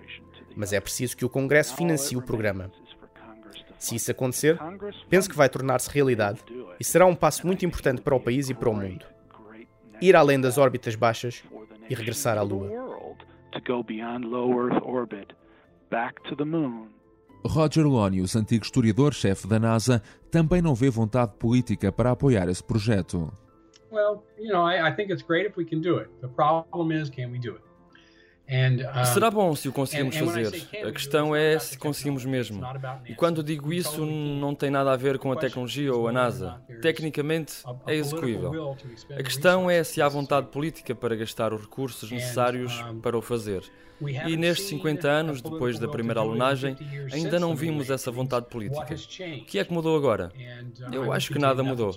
Mas 0.55 0.73
é 0.73 0.81
preciso 0.81 1.17
que 1.17 1.25
o 1.25 1.31
Congresso 1.31 1.75
financie 1.75 2.17
o 2.17 2.23
programa. 2.23 2.71
Se 3.79 3.97
isso 3.97 4.11
acontecer, 4.11 4.59
penso 5.09 5.29
que 5.29 5.37
vai 5.37 5.49
tornar-se 5.49 5.91
realidade 5.91 6.41
e 6.79 6.85
será 6.85 7.07
um 7.07 7.15
passo 7.15 7.47
muito 7.47 7.65
importante 7.67 8.03
para 8.03 8.15
o 8.15 8.21
país 8.21 8.49
e 8.49 8.55
para 8.55 8.71
o 8.71 8.75
mundo. 8.75 9.05
Ir 10.01 10.17
além 10.17 10.41
das 10.41 10.59
órbitas 10.59 10.95
baixas 10.95 11.43
e 11.89 11.95
regressar 11.95 12.39
à 12.39 12.43
Lua. 12.43 12.69
Roger 17.47 17.87
Lonius, 17.87 18.35
antigo 18.37 18.65
historiador-chefe 18.65 19.47
da 19.47 19.59
NASA, 19.59 20.03
também 20.31 20.63
não 20.63 20.75
vê 20.75 20.89
vontade 20.89 21.35
política 21.39 21.93
para 21.93 22.11
apoiar 22.11 22.49
esse 22.49 22.65
projeto. 22.65 23.31
Well, 23.93 24.25
you 24.39 24.51
know, 24.51 24.67
I, 24.67 24.89
I 24.89 24.97
think 24.97 25.13
it's 25.13 25.23
great 25.23 25.47
if 25.47 25.57
we 25.57 25.65
can 25.65 25.81
do 25.81 26.01
it. 26.01 26.11
The 26.21 26.29
problem 26.29 26.91
is, 26.91 27.11
can 27.11 27.31
we 27.31 27.39
do 27.39 27.55
it? 27.55 27.63
Será 29.13 29.31
bom 29.31 29.55
se 29.57 29.69
o 29.69 29.73
conseguimos 29.73 30.17
fazer. 30.17 30.69
A 30.87 30.93
questão 30.93 31.35
é 31.35 31.59
se 31.59 31.79
conseguimos 31.79 32.25
mesmo. 32.25 32.63
E 33.09 33.15
quando 33.15 33.43
digo 33.43 33.73
isso, 33.73 34.05
não 34.05 34.55
tem 34.55 34.71
nada 34.71 34.93
a 34.93 34.97
ver 34.97 35.19
com 35.19 35.33
a 35.33 35.37
tecnologia 35.37 35.95
ou 35.95 36.09
a 36.09 36.13
NASA. 36.13 36.61
Tecnicamente, 36.83 37.55
é 37.87 37.95
execuível. 37.95 38.77
A 39.19 39.23
questão 39.23 39.71
é 39.71 39.83
se 39.83 40.03
há 40.03 40.09
vontade 40.09 40.49
política 40.49 40.95
para 40.95 41.17
gastar 41.17 41.53
os 41.53 41.63
recursos 41.63 42.11
necessários 42.11 42.85
para 43.03 43.17
o 43.17 43.23
fazer. 43.23 43.63
E 44.01 44.37
nestes 44.37 44.67
50 44.69 45.09
anos, 45.09 45.41
depois 45.41 45.79
da 45.79 45.89
primeira 45.89 46.21
alunagem, 46.21 46.77
ainda 47.13 47.41
não 47.41 47.55
vimos 47.57 47.91
essa 47.91 48.11
vontade 48.11 48.47
política. 48.47 48.95
O 48.95 49.45
que 49.45 49.59
é 49.59 49.65
que 49.65 49.73
mudou 49.73 49.97
agora? 49.97 50.33
Eu 50.93 51.13
acho 51.13 51.33
que 51.33 51.39
nada 51.39 51.63
mudou. 51.63 51.97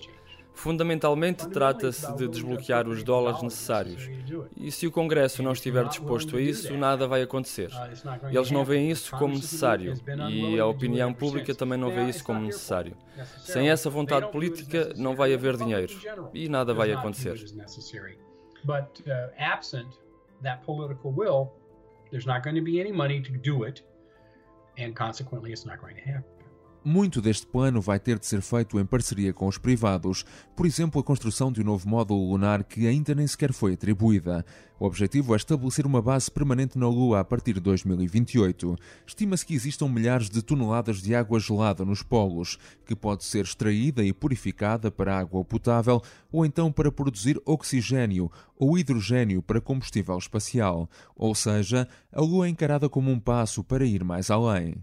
Fundamentalmente, 0.58 1.48
trata-se 1.50 2.12
de 2.16 2.28
desbloquear 2.28 2.88
os 2.88 3.04
dólares 3.04 3.44
necessários. 3.44 4.10
E 4.58 4.72
se 4.72 4.88
o 4.88 4.92
Congresso 4.92 5.44
não 5.44 5.52
estiver 5.52 5.86
disposto 5.88 6.36
a 6.36 6.42
isso, 6.42 6.76
nada 6.76 7.08
vai 7.08 7.22
acontecer. 7.22 7.70
Eles 8.32 8.50
não 8.50 8.66
veem 8.66 8.90
isso 8.90 9.16
como 9.16 9.36
necessário 9.36 9.94
e 10.28 10.60
a 10.60 10.66
opinião 10.66 11.14
pública 11.14 11.54
também 11.54 11.78
não 11.78 11.92
vê 11.92 12.10
isso 12.10 12.24
como 12.24 12.42
necessário. 12.42 12.98
Sem 13.38 13.70
essa 13.70 13.88
vontade 13.88 14.32
política, 14.32 14.94
não 14.98 15.16
vai 15.16 15.32
haver 15.32 15.56
dinheiro 15.58 15.94
e 16.34 16.50
nada 16.50 16.74
vai 16.74 16.92
acontecer. 16.92 17.36
Uh, 18.68 19.32
and 24.78 24.96
consequently, 24.96 25.52
it's 25.52 25.66
not 25.66 25.80
going 25.80 25.96
to 25.96 26.02
happen. 26.02 26.37
Muito 26.90 27.22
deste 27.22 27.46
plano 27.46 27.82
vai 27.82 28.00
ter 28.00 28.18
de 28.18 28.26
ser 28.26 28.42
feito 28.42 28.80
em 28.80 28.86
parceria 28.86 29.34
com 29.34 29.46
os 29.46 29.58
privados, 29.58 30.24
por 30.56 30.66
exemplo, 30.66 31.02
a 31.02 31.04
construção 31.04 31.52
de 31.52 31.60
um 31.60 31.66
novo 31.66 31.86
módulo 31.86 32.32
lunar 32.32 32.64
que 32.64 32.88
ainda 32.88 33.14
nem 33.14 33.28
sequer 33.28 33.52
foi 33.52 33.74
atribuída. 33.74 34.46
O 34.80 34.86
objetivo 34.86 35.34
é 35.34 35.36
estabelecer 35.36 35.86
uma 35.86 36.02
base 36.02 36.32
permanente 36.32 36.80
na 36.80 36.88
Lua 36.88 37.20
a 37.20 37.26
partir 37.26 37.56
de 37.56 37.60
2028. 37.60 38.78
Estima-se 39.06 39.46
que 39.46 39.54
existam 39.54 39.90
milhares 39.90 40.30
de 40.30 40.42
toneladas 40.42 41.02
de 41.02 41.14
água 41.14 41.42
gelada 41.42 41.84
nos 41.84 42.02
polos, 42.02 42.58
que 42.86 42.96
pode 42.96 43.26
ser 43.26 43.44
extraída 43.44 44.02
e 44.02 44.14
purificada 44.14 44.90
para 44.90 45.20
água 45.20 45.44
potável 45.44 46.02
ou 46.32 46.46
então 46.46 46.72
para 46.72 46.90
produzir 46.90 47.38
oxigênio 47.46 48.32
ou 48.58 48.78
hidrogênio 48.78 49.42
para 49.42 49.60
combustível 49.60 50.18
espacial. 50.18 50.90
Ou 51.18 51.36
seja, 51.36 51.86
a 52.14 52.22
Lua 52.22 52.48
é 52.48 52.50
encarada 52.50 52.88
como 52.88 53.12
um 53.12 53.20
passo 53.20 53.62
para 53.62 53.84
ir 53.84 54.06
mais 54.06 54.32
além. 54.32 54.82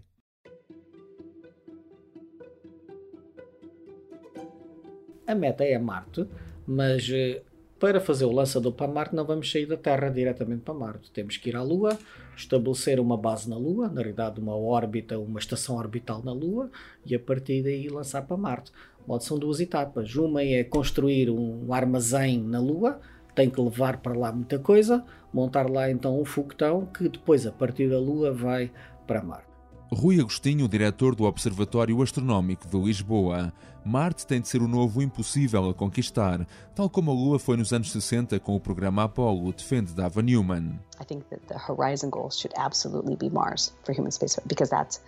A 5.27 5.35
meta 5.35 5.63
é 5.63 5.77
Marte, 5.77 6.27
mas 6.67 7.09
eh, 7.11 7.41
para 7.79 7.99
fazer 7.99 8.25
o 8.25 8.31
lançador 8.31 8.71
para 8.71 8.91
Marte 8.91 9.15
não 9.15 9.25
vamos 9.25 9.51
sair 9.51 9.65
da 9.65 9.77
Terra 9.77 10.09
diretamente 10.09 10.61
para 10.61 10.73
Marte. 10.73 11.11
Temos 11.11 11.37
que 11.37 11.49
ir 11.49 11.55
à 11.55 11.61
Lua, 11.61 11.97
estabelecer 12.35 12.99
uma 12.99 13.17
base 13.17 13.49
na 13.49 13.57
Lua, 13.57 13.87
na 13.89 14.01
realidade 14.01 14.39
uma 14.39 14.55
órbita, 14.55 15.19
uma 15.19 15.39
estação 15.39 15.75
orbital 15.75 16.21
na 16.23 16.31
Lua, 16.31 16.69
e 17.05 17.13
a 17.13 17.19
partir 17.19 17.63
daí 17.63 17.87
lançar 17.89 18.21
para 18.23 18.37
Marte. 18.37 18.71
Modo 19.07 19.23
são 19.23 19.37
duas 19.37 19.59
etapas. 19.59 20.15
Uma 20.15 20.41
é 20.41 20.63
construir 20.63 21.29
um 21.29 21.73
armazém 21.73 22.41
na 22.41 22.59
Lua, 22.59 22.99
tem 23.35 23.49
que 23.49 23.61
levar 23.61 23.97
para 23.97 24.17
lá 24.17 24.31
muita 24.31 24.57
coisa, 24.57 25.03
montar 25.33 25.69
lá 25.69 25.91
então 25.91 26.19
um 26.19 26.25
foguetão 26.25 26.85
que 26.85 27.09
depois, 27.09 27.45
a 27.45 27.51
partir 27.51 27.89
da 27.89 27.99
Lua, 27.99 28.31
vai 28.31 28.71
para 29.05 29.21
Marte. 29.21 29.54
Rui 29.95 30.19
Agostinho, 30.19 30.67
diretor 30.67 31.15
do 31.15 31.23
Observatório 31.23 32.01
Astronómico 32.01 32.67
de 32.67 32.77
Lisboa. 32.77 33.53
Marte 33.85 34.27
tem 34.27 34.41
de 34.41 34.47
ser 34.49 34.61
o 34.61 34.67
novo 34.67 35.01
impossível 35.01 35.69
a 35.69 35.73
conquistar, 35.73 36.45
tal 36.75 36.89
como 36.89 37.11
a 37.11 37.13
Lua 37.13 37.39
foi 37.39 37.55
nos 37.55 37.71
anos 37.71 37.93
60 37.93 38.37
com 38.41 38.57
o 38.57 38.59
programa 38.59 39.05
Apollo, 39.05 39.53
defende 39.53 39.93
Dava 39.93 40.21
Newman. 40.21 40.77
I 40.99 41.05
think 41.05 41.23
that 41.29 41.45
the 41.47 41.55
horizon 41.55 42.09
goal 42.09 42.29
should 42.29 42.53
absolutely 42.57 43.15
be 43.15 43.33
Mars 43.33 43.73
for 43.85 43.97
human 43.97 44.11
space 44.11 44.37
because 44.45 44.69
that's 44.69 45.01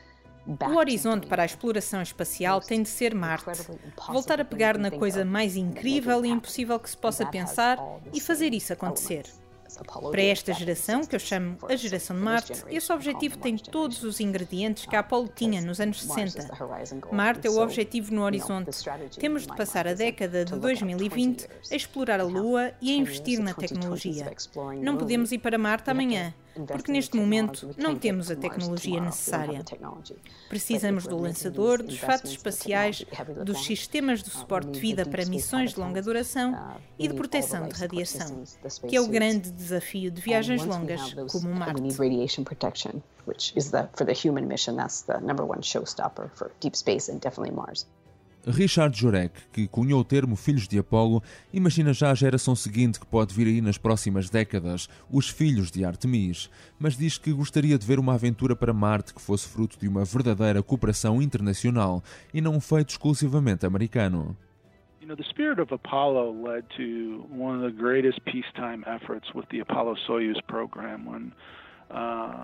O 0.48 0.78
horizonte 0.78 1.28
para 1.28 1.44
a 1.44 1.46
exploração 1.46 2.02
espacial 2.02 2.62
tem 2.62 2.82
de 2.82 2.88
ser 2.88 3.14
Marte. 3.14 3.68
Voltar 4.08 4.40
a 4.40 4.46
pegar 4.46 4.78
na 4.78 4.90
coisa 4.90 5.26
mais 5.26 5.58
incrível 5.58 6.26
e 6.26 6.30
impossível 6.30 6.80
que 6.80 6.90
se 6.90 6.96
possa 6.96 7.26
pensar 7.26 7.78
e 8.14 8.22
fazer 8.22 8.54
isso 8.54 8.72
acontecer. 8.72 9.26
Para 10.12 10.22
esta 10.22 10.54
geração, 10.54 11.06
que 11.06 11.16
eu 11.16 11.20
chamo 11.20 11.58
a 11.68 11.76
geração 11.76 12.16
de 12.16 12.22
Marte, 12.22 12.54
esse 12.70 12.92
objetivo 12.92 13.38
tem 13.38 13.58
todos 13.58 14.04
os 14.04 14.20
ingredientes 14.20 14.86
que 14.86 14.96
a 14.96 15.00
Apollo 15.00 15.30
tinha 15.34 15.62
nos 15.62 15.80
anos 15.80 16.02
60. 16.02 16.48
Marte 17.12 17.48
é 17.48 17.50
o 17.50 17.60
objetivo 17.60 18.14
no 18.14 18.24
horizonte. 18.24 18.72
Temos 19.20 19.44
de 19.44 19.56
passar 19.56 19.88
a 19.88 19.94
década 19.94 20.46
de 20.46 20.56
2020 20.56 21.48
a 21.72 21.76
explorar 21.76 22.20
a 22.20 22.24
Lua 22.24 22.72
e 22.82 22.92
a 22.92 22.96
investir 22.96 23.40
na 23.40 23.54
tecnologia. 23.54 24.32
Não 24.82 24.98
podemos 24.98 25.32
ir 25.32 25.40
para 25.40 25.58
Marte 25.58 25.90
amanhã 25.90 26.34
porque 26.66 26.92
neste 26.92 27.16
momento 27.18 27.74
não 27.78 27.96
temos 27.96 28.32
a 28.32 28.36
tecnologia 28.36 29.00
necessária. 29.02 29.64
Precisamos 30.50 31.06
do 31.06 31.18
lançador, 31.18 31.84
dos 31.84 31.98
fatos 32.00 32.32
espaciais, 32.32 33.06
dos 33.44 33.64
sistemas 33.66 34.24
de 34.24 34.30
suporte 34.30 34.72
de 34.72 34.80
vida 34.80 35.06
para 35.06 35.26
missões 35.26 35.74
de 35.74 35.80
longa 35.80 36.02
duração 36.02 36.78
e 36.98 37.08
de 37.08 37.14
proteção 37.14 37.68
de 37.68 37.76
radiação, 37.76 38.44
que 38.88 38.96
é 38.96 39.02
o 39.02 39.08
grande 39.08 39.52
desafio 39.52 40.10
de 40.12 40.22
viagens 40.22 40.64
longas 40.66 41.14
como 41.32 41.54
Marte. 41.54 41.82
which 43.26 43.52
is 43.58 43.72
the 43.72 43.90
for 43.94 44.06
the 44.06 44.14
human 44.14 44.48
mission 44.48 44.78
that's 44.78 45.02
the 45.02 45.20
number 45.20 45.44
one 45.44 45.62
showstopper 45.62 46.32
for 46.34 46.50
deep 46.62 46.76
space 46.76 47.10
and 47.10 47.20
definitely 47.20 47.52
Mars. 47.52 47.86
Richard 48.50 48.98
Jurek, 48.98 49.34
que 49.52 49.68
cunhou 49.68 50.00
o 50.00 50.06
termo 50.06 50.38
Filhos 50.38 50.70
de 50.70 50.80
Apolo, 50.80 51.22
imagina 51.54 51.92
já 51.92 52.12
a 52.12 52.16
geração 52.16 52.56
seguinte 52.56 52.98
que 52.98 53.06
pode 53.06 53.34
vir 53.34 53.48
aí 53.48 53.60
nas 53.60 53.78
próximas 53.78 54.30
décadas, 54.30 54.88
os 55.12 55.28
Filhos 55.28 55.70
de 55.70 55.84
Artemis, 55.84 56.50
mas 56.80 56.98
diz 56.98 57.18
que 57.18 57.34
gostaria 57.34 57.78
de 57.78 57.86
ver 57.86 58.00
uma 58.00 58.14
aventura 58.14 58.56
para 58.56 58.72
Marte 58.72 59.14
que 59.14 59.22
fosse 59.22 59.50
fruto 59.50 59.78
de 59.78 59.86
uma 59.86 60.06
verdadeira 60.06 60.64
cooperação 60.64 61.22
internacional 61.22 62.02
e 62.34 62.40
não 62.40 62.56
um 62.56 62.62
feito 62.62 62.92
exclusivamente 62.92 63.66
americano. 63.66 64.38
You 65.02 65.08
know, 65.08 65.18
the 65.18 65.30
spirit 65.30 65.60
of 65.60 65.74
Apollo 65.74 66.32
led 66.42 66.66
to 66.78 67.26
one 67.30 67.58
of 67.58 67.62
the 67.64 67.72
greatest 67.72 68.22
peacetime 68.26 68.84
efforts 68.86 69.34
with 69.34 69.46
the 69.50 69.60
Apollo-Soyuz 69.60 70.42
program 70.48 71.06
when 71.06 71.34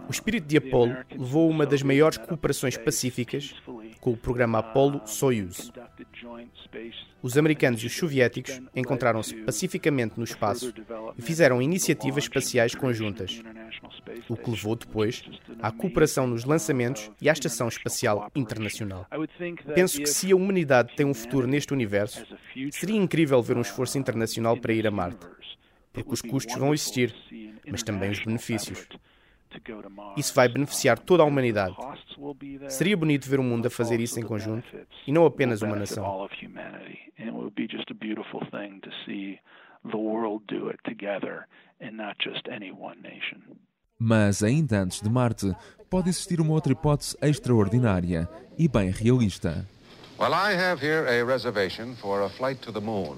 o 0.08 0.12
espírito 0.12 0.48
de 0.48 0.58
Apolo 0.58 0.96
levou 1.12 1.50
uma 1.50 1.66
das 1.66 1.82
maiores 1.82 2.18
cooperações 2.18 2.78
pacíficas 2.78 3.54
com 4.00 4.12
o 4.12 4.18
programa 4.18 4.60
Apollo-Soyuz. 4.60 5.72
Os 7.22 7.38
americanos 7.38 7.82
e 7.84 7.88
os 7.88 7.96
soviéticos 7.96 8.62
encontraram-se 8.76 9.34
pacificamente 9.44 10.18
no 10.18 10.24
espaço 10.24 10.74
e 11.18 11.22
fizeram 11.22 11.62
iniciativas 11.62 12.26
espaciais 12.26 12.76
conjuntas, 12.76 13.42
o 14.28 14.36
que 14.36 14.50
levou 14.50 14.76
depois 14.76 15.24
à 15.62 15.72
cooperação 15.72 16.28
nos 16.28 16.44
lançamentos 16.44 17.10
e 17.22 17.30
à 17.30 17.34
Estação 17.34 17.68
Espacial 17.68 18.30
Internacional. 18.36 19.08
Penso 19.74 20.00
que 20.00 20.08
se 20.08 20.32
a 20.32 20.36
humanidade 20.36 20.96
tem 20.96 21.06
um 21.06 21.14
futuro 21.14 21.48
neste 21.48 21.74
universo, 21.74 22.26
seria 22.72 22.98
incrível 22.98 23.42
ver 23.42 23.58
um 23.58 23.62
esforço 23.62 23.98
internacional 23.98 24.58
para 24.58 24.74
ir 24.74 24.86
a 24.88 24.92
Marte, 24.92 25.26
porque 25.94 26.14
os 26.14 26.22
custos 26.22 26.56
vão 26.56 26.74
existir, 26.74 27.16
mas 27.70 27.84
também 27.84 28.12
os 28.12 28.20
benefícios. 28.20 28.88
Isso 30.18 30.34
vai 30.34 30.48
beneficiar 30.48 31.00
toda 31.00 31.24
a 31.24 31.26
humanidade. 31.26 31.76
Seria 32.70 32.98
bonito 32.98 33.30
ver 33.30 33.40
o 33.40 33.44
mundo 33.44 33.68
a 33.68 33.70
fazer 33.70 34.00
isso 34.00 34.20
em 34.20 34.24
conjunto 34.24 34.66
e 35.08 35.12
não 35.12 35.26
apenas 35.26 35.62
uma 35.62 35.76
nação. 35.76 36.28
Mas 44.00 44.44
ainda 44.44 44.80
antes 44.82 45.02
de 45.02 45.10
Marte, 45.10 45.56
pode 45.90 46.10
existir 46.10 46.42
uma 46.42 46.54
outra 46.54 46.72
hipótese 46.72 47.18
extraordinária 47.22 48.28
e 48.58 48.68
bem 48.68 48.90
realista. 48.90 49.66
Well, 50.20 50.34
I 50.34 50.54
have 50.54 50.80
here 50.80 51.08
a 51.08 51.26
reservation 51.26 51.96
for 51.96 52.22
a 52.22 52.30
flight 52.30 52.62
to 52.62 52.72
the 52.72 52.80
moon. 52.80 53.18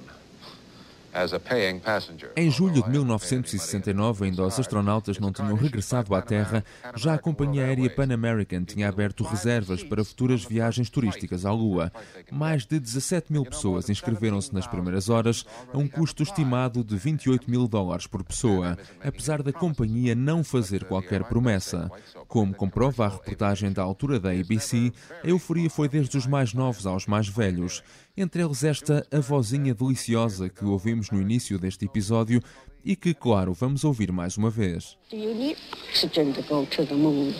Em 2.35 2.51
julho 2.51 2.83
de 2.83 2.89
1969, 2.89 4.25
ainda 4.25 4.45
os 4.45 4.59
astronautas 4.59 5.17
não 5.17 5.31
tinham 5.31 5.55
regressado 5.55 6.13
à 6.13 6.21
Terra, 6.21 6.61
já 6.93 7.13
a 7.13 7.17
companhia 7.17 7.63
aérea 7.63 7.89
Pan 7.89 8.13
American 8.13 8.65
tinha 8.65 8.89
aberto 8.89 9.23
reservas 9.23 9.81
para 9.81 10.03
futuras 10.03 10.43
viagens 10.43 10.89
turísticas 10.89 11.45
à 11.45 11.53
Lua. 11.53 11.89
Mais 12.29 12.65
de 12.65 12.77
17 12.79 13.31
mil 13.31 13.45
pessoas 13.45 13.89
inscreveram-se 13.89 14.53
nas 14.53 14.67
primeiras 14.67 15.07
horas, 15.07 15.45
a 15.73 15.77
um 15.77 15.87
custo 15.87 16.21
estimado 16.21 16.83
de 16.83 16.97
28 16.97 17.49
mil 17.49 17.65
dólares 17.65 18.07
por 18.07 18.21
pessoa, 18.21 18.77
apesar 19.01 19.41
da 19.41 19.53
companhia 19.53 20.13
não 20.13 20.43
fazer 20.43 20.83
qualquer 20.83 21.23
promessa. 21.23 21.89
Como 22.27 22.53
comprova 22.53 23.05
a 23.05 23.09
reportagem 23.09 23.71
da 23.71 23.81
altura 23.81 24.19
da 24.19 24.31
ABC, 24.31 24.91
a 25.23 25.27
euforia 25.29 25.69
foi 25.69 25.87
desde 25.87 26.17
os 26.17 26.27
mais 26.27 26.53
novos 26.53 26.85
aos 26.85 27.05
mais 27.05 27.29
velhos. 27.29 27.81
Entre 28.17 28.41
eles 28.41 28.63
esta 28.63 29.05
avozinha 29.11 29.73
deliciosa 29.73 30.47
que 30.47 30.63
ouvimos 30.63 31.04
no 31.09 31.21
início 31.21 31.57
deste 31.57 31.85
episódio 31.85 32.41
e 32.83 32.95
que, 32.95 33.13
claro, 33.13 33.53
vamos 33.53 33.83
ouvir 33.83 34.11
mais 34.11 34.37
uma 34.37 34.49
vez. 34.49 34.97
Do 35.09 35.17
you 35.17 35.33
need 35.33 35.57
oxygen 35.89 36.33
to 36.33 36.41
go 36.43 36.65
to 36.65 36.85
the 36.85 36.93
moon? 36.93 37.33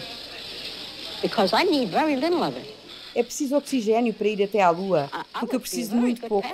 Because 1.22 1.56
I 1.56 1.64
need 1.64 1.92
very 1.92 2.16
little 2.16 2.44
of 2.44 2.58
it. 2.58 2.74
É 3.16 3.24
preciso 3.24 3.56
oxigênio 3.56 4.14
para 4.14 4.28
ir 4.28 4.44
até 4.44 4.62
à 4.62 4.70
Lua, 4.70 5.10
porque 5.40 5.56
eu 5.56 5.60
preciso 5.60 5.92
de 5.92 5.96
muito 5.96 6.28
pouco. 6.28 6.48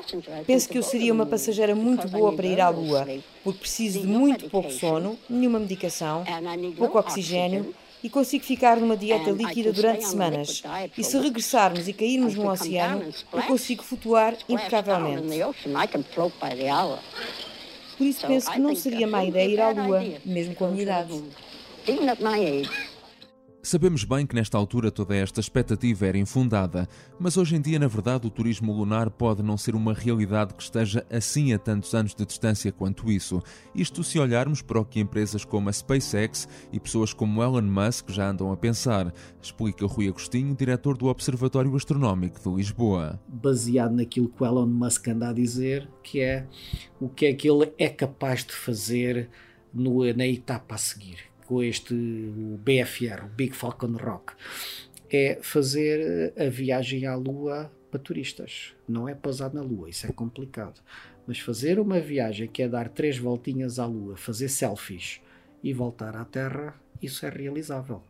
Penso 0.45 0.69
que 0.69 0.77
eu 0.77 0.83
seria 0.83 1.11
uma 1.11 1.25
passageira 1.25 1.73
muito 1.73 2.07
boa 2.07 2.31
para 2.33 2.45
ir 2.45 2.61
à 2.61 2.69
Lua, 2.69 3.07
porque 3.43 3.59
preciso 3.59 4.01
de 4.01 4.07
muito 4.07 4.47
pouco 4.47 4.71
sono, 4.71 5.17
nenhuma 5.27 5.59
medicação, 5.59 6.23
pouco 6.77 6.99
oxigênio 6.99 7.73
e 8.03 8.09
consigo 8.09 8.43
ficar 8.43 8.77
numa 8.77 8.97
dieta 8.97 9.29
líquida 9.31 9.71
durante 9.71 10.05
semanas. 10.07 10.63
E 10.97 11.03
se 11.03 11.17
regressarmos 11.19 11.87
e 11.87 11.93
cairmos 11.93 12.35
no 12.35 12.49
oceano, 12.49 13.13
eu 13.31 13.41
consigo 13.43 13.83
flutuar 13.83 14.35
impecavelmente. 14.49 15.27
Por 17.97 18.07
isso 18.07 18.25
penso 18.25 18.51
que 18.51 18.59
não 18.59 18.75
seria 18.75 19.05
má 19.07 19.23
ideia 19.23 19.47
ir 19.47 19.61
à 19.61 19.69
Lua, 19.69 20.03
mesmo 20.25 20.55
com 20.55 20.65
a 20.65 20.67
minha 20.69 20.83
idade. 20.83 21.23
Sabemos 23.63 24.03
bem 24.03 24.25
que 24.25 24.33
nesta 24.33 24.57
altura 24.57 24.89
toda 24.89 25.15
esta 25.15 25.39
expectativa 25.39 26.07
era 26.07 26.17
infundada, 26.17 26.87
mas 27.19 27.37
hoje 27.37 27.55
em 27.55 27.61
dia, 27.61 27.77
na 27.77 27.87
verdade, 27.87 28.25
o 28.25 28.31
turismo 28.31 28.73
lunar 28.73 29.11
pode 29.11 29.43
não 29.43 29.55
ser 29.55 29.75
uma 29.75 29.93
realidade 29.93 30.55
que 30.55 30.63
esteja 30.63 31.05
assim 31.11 31.53
a 31.53 31.59
tantos 31.59 31.93
anos 31.93 32.15
de 32.15 32.25
distância 32.25 32.71
quanto 32.71 33.11
isso. 33.11 33.39
Isto 33.75 34.03
se 34.03 34.17
olharmos 34.17 34.63
para 34.63 34.79
o 34.79 34.85
que 34.85 34.99
empresas 34.99 35.45
como 35.45 35.69
a 35.69 35.73
SpaceX 35.73 36.49
e 36.73 36.79
pessoas 36.79 37.13
como 37.13 37.43
Elon 37.43 37.61
Musk 37.61 38.09
já 38.09 38.31
andam 38.31 38.51
a 38.51 38.57
pensar, 38.57 39.13
explica 39.39 39.85
Rui 39.85 40.07
Agostinho, 40.07 40.55
diretor 40.55 40.97
do 40.97 41.05
Observatório 41.05 41.75
Astronómico 41.75 42.39
de 42.39 42.55
Lisboa. 42.55 43.21
Baseado 43.27 43.93
naquilo 43.93 44.27
que 44.27 44.41
o 44.41 44.45
Elon 44.45 44.65
Musk 44.65 45.07
anda 45.07 45.29
a 45.29 45.33
dizer, 45.33 45.87
que 46.01 46.19
é 46.19 46.47
o 46.99 47.07
que 47.07 47.27
é 47.27 47.33
que 47.33 47.47
ele 47.47 47.71
é 47.77 47.89
capaz 47.89 48.43
de 48.43 48.53
fazer 48.53 49.29
no, 49.71 50.01
na 50.15 50.25
etapa 50.25 50.73
a 50.73 50.79
seguir 50.79 51.30
com 51.51 51.61
este 51.61 51.93
BFR, 51.93 53.25
Big 53.35 53.53
Falcon 53.53 53.97
Rock, 53.97 54.31
é 55.09 55.37
fazer 55.41 56.31
a 56.37 56.45
viagem 56.45 57.05
à 57.05 57.13
Lua 57.13 57.69
para 57.91 57.99
turistas. 57.99 58.73
Não 58.87 59.09
é 59.09 59.13
pousar 59.13 59.53
na 59.53 59.61
Lua, 59.61 59.89
isso 59.89 60.07
é 60.07 60.13
complicado. 60.13 60.81
Mas 61.27 61.39
fazer 61.39 61.77
uma 61.77 61.99
viagem 61.99 62.47
que 62.47 62.63
é 62.63 62.69
dar 62.69 62.87
três 62.87 63.17
voltinhas 63.17 63.79
à 63.79 63.85
Lua, 63.85 64.15
fazer 64.15 64.47
selfies 64.47 65.19
e 65.61 65.73
voltar 65.73 66.15
à 66.15 66.23
Terra, 66.23 66.73
isso 67.01 67.25
é 67.25 67.29
realizável. 67.29 68.01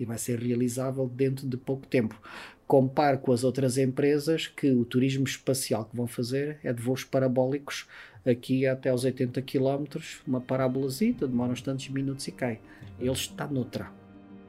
E 0.00 0.06
vai 0.06 0.16
ser 0.16 0.38
realizável 0.38 1.06
dentro 1.06 1.46
de 1.46 1.58
pouco 1.58 1.86
tempo. 1.86 2.18
Compare 2.66 3.18
com 3.18 3.32
as 3.32 3.44
outras 3.44 3.78
empresas 3.78 4.48
que 4.48 4.70
o 4.70 4.84
turismo 4.84 5.24
espacial 5.24 5.84
que 5.84 5.96
vão 5.96 6.06
fazer 6.06 6.58
é 6.64 6.72
de 6.72 6.82
voos 6.82 7.04
parabólicos 7.04 7.86
aqui 8.28 8.66
até 8.66 8.90
aos 8.90 9.04
80 9.04 9.40
km, 9.42 10.00
uma 10.26 10.40
parábolazita, 10.40 11.28
demora 11.28 11.52
uns 11.52 11.62
tantos 11.62 11.88
minutos 11.88 12.26
e 12.26 12.32
cai. 12.32 12.58
Ele 12.98 13.12
está 13.12 13.46
noutra. 13.46 13.88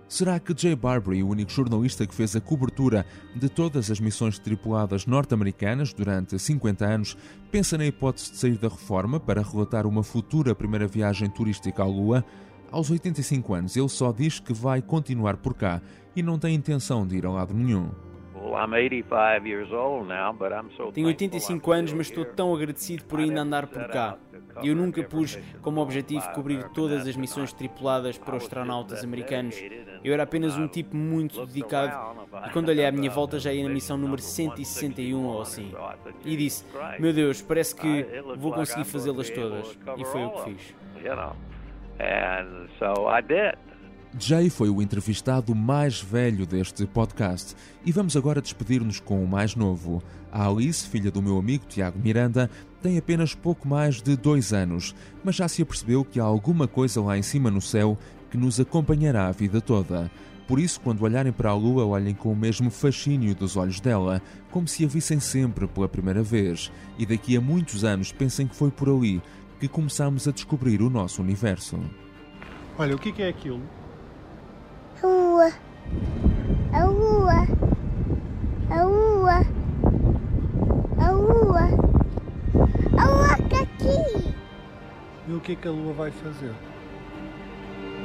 Será 0.09 0.39
que 0.39 0.53
Jay 0.57 0.73
Barbary, 0.73 1.21
o 1.21 1.27
único 1.27 1.51
jornalista 1.51 2.07
que 2.07 2.15
fez 2.15 2.33
a 2.33 2.39
cobertura 2.39 3.05
de 3.35 3.49
todas 3.49 3.91
as 3.91 3.99
missões 3.99 4.39
tripuladas 4.39 5.05
norte-americanas 5.05 5.93
durante 5.93 6.39
50 6.39 6.85
anos, 6.85 7.17
pensa 7.51 7.77
na 7.77 7.85
hipótese 7.85 8.31
de 8.31 8.37
sair 8.37 8.57
da 8.57 8.69
reforma 8.69 9.19
para 9.19 9.43
relatar 9.43 9.85
uma 9.85 10.03
futura 10.03 10.55
primeira 10.55 10.87
viagem 10.87 11.29
turística 11.29 11.83
à 11.83 11.85
Lua? 11.85 12.23
Aos 12.71 12.89
85 12.89 13.53
anos, 13.53 13.75
ele 13.75 13.89
só 13.89 14.13
diz 14.13 14.39
que 14.39 14.53
vai 14.53 14.81
continuar 14.81 15.37
por 15.37 15.53
cá 15.53 15.81
e 16.15 16.23
não 16.23 16.39
tem 16.39 16.55
intenção 16.55 17.05
de 17.05 17.17
ir 17.17 17.25
a 17.25 17.31
lado 17.31 17.53
nenhum. 17.53 17.89
Tenho 20.91 21.07
85 21.07 21.71
anos, 21.71 21.93
mas 21.93 22.07
estou 22.07 22.25
tão 22.25 22.53
agradecido 22.53 23.03
por 23.05 23.19
ainda 23.19 23.41
andar 23.41 23.67
por 23.67 23.87
cá. 23.87 24.17
Eu 24.63 24.75
nunca 24.75 25.03
pus 25.03 25.37
como 25.61 25.81
objetivo 25.81 26.29
cobrir 26.33 26.63
todas 26.69 27.07
as 27.07 27.15
missões 27.15 27.53
tripuladas 27.53 28.17
por 28.17 28.35
astronautas 28.35 29.03
americanos. 29.03 29.55
Eu 30.03 30.13
era 30.13 30.23
apenas 30.23 30.57
um 30.57 30.67
tipo 30.67 30.95
muito 30.95 31.45
dedicado 31.45 32.17
e 32.45 32.49
quando 32.51 32.69
olhei 32.69 32.85
à 32.85 32.91
minha 32.91 33.09
volta 33.09 33.39
já 33.39 33.53
ia 33.53 33.63
na 33.63 33.73
missão 33.73 33.97
número 33.97 34.21
161 34.21 35.25
ou 35.25 35.41
assim. 35.41 35.73
E 36.25 36.35
disse: 36.35 36.65
Meu 36.99 37.13
Deus, 37.13 37.41
parece 37.41 37.75
que 37.75 38.05
vou 38.37 38.51
conseguir 38.51 38.85
fazê-las 38.85 39.29
todas. 39.29 39.77
E 39.97 40.05
foi 40.05 40.25
o 40.25 40.29
que 40.31 40.43
fiz. 40.43 40.75
Jay 44.19 44.49
foi 44.49 44.69
o 44.69 44.81
entrevistado 44.81 45.53
mais 45.53 46.01
velho 46.01 46.45
deste 46.45 46.87
podcast 46.87 47.55
e 47.85 47.91
vamos 47.91 48.17
agora 48.17 48.41
despedir-nos 48.41 48.99
com 48.99 49.23
o 49.23 49.27
mais 49.27 49.55
novo. 49.55 50.01
A 50.31 50.47
Alice, 50.47 50.87
filha 50.87 51.11
do 51.11 51.21
meu 51.21 51.37
amigo 51.37 51.65
Tiago 51.67 51.99
Miranda, 51.99 52.49
tem 52.81 52.97
apenas 52.97 53.35
pouco 53.35 53.67
mais 53.67 54.01
de 54.01 54.15
dois 54.15 54.53
anos, 54.53 54.95
mas 55.23 55.35
já 55.35 55.47
se 55.47 55.61
apercebeu 55.61 56.03
que 56.03 56.19
há 56.19 56.23
alguma 56.23 56.67
coisa 56.67 56.99
lá 57.01 57.15
em 57.17 57.21
cima 57.21 57.51
no 57.51 57.61
céu 57.61 57.97
que 58.31 58.37
nos 58.37 58.59
acompanhará 58.59 59.27
a 59.27 59.31
vida 59.31 59.61
toda. 59.61 60.09
Por 60.47 60.59
isso, 60.59 60.79
quando 60.79 61.03
olharem 61.03 61.31
para 61.31 61.51
a 61.51 61.55
lua, 61.55 61.85
olhem 61.85 62.15
com 62.15 62.31
o 62.31 62.35
mesmo 62.35 62.71
fascínio 62.71 63.35
dos 63.35 63.55
olhos 63.55 63.79
dela, 63.79 64.21
como 64.49 64.67
se 64.67 64.83
a 64.83 64.87
vissem 64.87 65.19
sempre 65.19 65.67
pela 65.67 65.87
primeira 65.87 66.23
vez, 66.23 66.71
e 66.97 67.05
daqui 67.05 67.37
a 67.37 67.41
muitos 67.41 67.83
anos 67.83 68.11
pensem 68.11 68.47
que 68.47 68.55
foi 68.55 68.71
por 68.71 68.89
ali 68.89 69.21
que 69.59 69.67
começamos 69.67 70.27
a 70.27 70.31
descobrir 70.31 70.81
o 70.81 70.89
nosso 70.89 71.21
universo. 71.21 71.79
Olha, 72.79 72.95
o 72.95 72.99
que 72.99 73.21
é 73.21 73.27
aquilo? 73.27 73.61
A 75.37 75.39
lua. 75.39 75.53
A 76.73 76.83
lua. 76.83 77.47
A 78.71 78.83
lua. 78.83 79.45
A 80.97 81.11
lua. 81.11 81.61
A 82.97 83.05
lua 83.05 83.37
está 83.37 83.61
aqui. 83.61 84.33
E 85.27 85.33
o 85.33 85.39
que 85.39 85.51
é 85.51 85.55
que 85.55 85.67
a 85.67 85.71
lua 85.71 85.93
vai 85.93 86.09
fazer? 86.09 86.55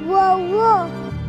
Uou, 0.05 0.39
uou. 0.51 1.22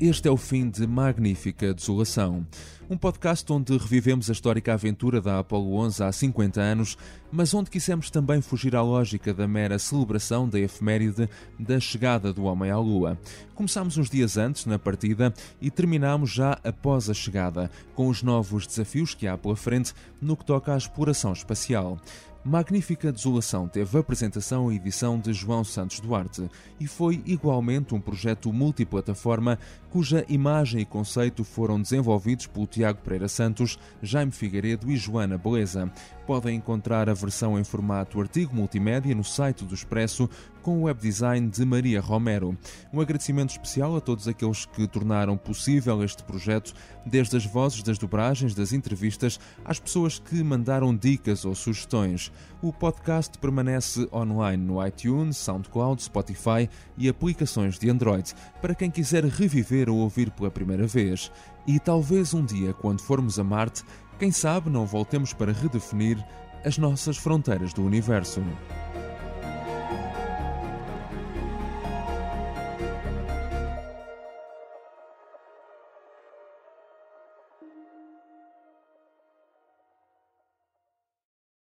Este 0.00 0.26
é 0.26 0.30
o 0.30 0.36
fim 0.36 0.68
de 0.68 0.88
Magnífica 0.88 1.72
Desolação, 1.72 2.44
um 2.90 2.96
podcast 2.96 3.50
onde 3.52 3.78
revivemos 3.78 4.28
a 4.28 4.32
histórica 4.32 4.74
aventura 4.74 5.20
da 5.20 5.38
Apollo 5.38 5.76
11 5.76 6.02
há 6.02 6.10
50 6.10 6.60
anos, 6.60 6.98
mas 7.30 7.54
onde 7.54 7.70
quisemos 7.70 8.10
também 8.10 8.42
fugir 8.42 8.74
à 8.74 8.82
lógica 8.82 9.32
da 9.32 9.46
mera 9.46 9.78
celebração 9.78 10.48
da 10.48 10.58
efeméride 10.58 11.28
da 11.60 11.78
chegada 11.78 12.32
do 12.32 12.42
homem 12.42 12.72
à 12.72 12.78
Lua. 12.78 13.16
Começámos 13.54 13.96
uns 13.96 14.10
dias 14.10 14.36
antes, 14.36 14.66
na 14.66 14.80
partida, 14.80 15.32
e 15.60 15.70
terminámos 15.70 16.30
já 16.30 16.58
após 16.64 17.08
a 17.08 17.14
chegada, 17.14 17.70
com 17.94 18.08
os 18.08 18.20
novos 18.20 18.66
desafios 18.66 19.14
que 19.14 19.28
há 19.28 19.38
pela 19.38 19.56
frente 19.56 19.94
no 20.20 20.36
que 20.36 20.44
toca 20.44 20.74
à 20.74 20.76
exploração 20.76 21.32
espacial. 21.32 22.00
Magnífica 22.46 23.10
Desolação 23.10 23.66
teve 23.66 23.98
apresentação 23.98 24.70
e 24.70 24.76
edição 24.76 25.18
de 25.18 25.32
João 25.32 25.64
Santos 25.64 25.98
Duarte 25.98 26.50
e 26.78 26.86
foi 26.86 27.22
igualmente 27.24 27.94
um 27.94 28.00
projeto 28.00 28.52
multiplataforma 28.52 29.58
cuja 29.88 30.26
imagem 30.28 30.82
e 30.82 30.84
conceito 30.84 31.42
foram 31.42 31.80
desenvolvidos 31.80 32.46
por 32.46 32.66
Tiago 32.66 33.00
Pereira 33.00 33.28
Santos, 33.28 33.78
Jaime 34.02 34.30
Figueiredo 34.30 34.90
e 34.90 34.96
Joana 34.96 35.38
Beleza. 35.38 35.90
Podem 36.26 36.56
encontrar 36.56 37.10
a 37.10 37.14
versão 37.14 37.58
em 37.58 37.64
formato 37.64 38.18
artigo 38.18 38.56
multimédia 38.56 39.14
no 39.14 39.22
site 39.22 39.64
do 39.64 39.74
Expresso 39.74 40.28
com 40.62 40.78
o 40.78 40.82
web 40.84 40.98
design 40.98 41.50
de 41.50 41.62
Maria 41.66 42.00
Romero. 42.00 42.56
Um 42.90 42.98
agradecimento 42.98 43.50
especial 43.50 43.94
a 43.94 44.00
todos 44.00 44.26
aqueles 44.26 44.64
que 44.64 44.88
tornaram 44.88 45.36
possível 45.36 46.02
este 46.02 46.24
projeto, 46.24 46.72
desde 47.04 47.36
as 47.36 47.44
vozes 47.44 47.82
das 47.82 47.98
dobragens, 47.98 48.54
das 48.54 48.72
entrevistas, 48.72 49.38
às 49.62 49.78
pessoas 49.78 50.18
que 50.18 50.42
mandaram 50.42 50.96
dicas 50.96 51.44
ou 51.44 51.54
sugestões. 51.54 52.32
O 52.62 52.72
podcast 52.72 53.36
permanece 53.38 54.08
online 54.10 54.64
no 54.64 54.84
iTunes, 54.84 55.36
SoundCloud, 55.36 56.02
Spotify 56.02 56.70
e 56.96 57.06
aplicações 57.06 57.78
de 57.78 57.90
Android, 57.90 58.32
para 58.62 58.74
quem 58.74 58.90
quiser 58.90 59.22
reviver 59.26 59.90
ou 59.90 59.98
ouvir 59.98 60.30
pela 60.30 60.50
primeira 60.50 60.86
vez. 60.86 61.30
E 61.66 61.78
talvez 61.78 62.32
um 62.32 62.44
dia, 62.44 62.72
quando 62.74 63.00
formos 63.00 63.38
a 63.38 63.44
Marte, 63.44 63.82
quem 64.18 64.30
sabe 64.30 64.70
não 64.70 64.86
voltemos 64.86 65.32
para 65.32 65.52
redefinir 65.52 66.24
as 66.64 66.78
nossas 66.78 67.16
fronteiras 67.16 67.72
do 67.72 67.84
universo. 67.84 68.42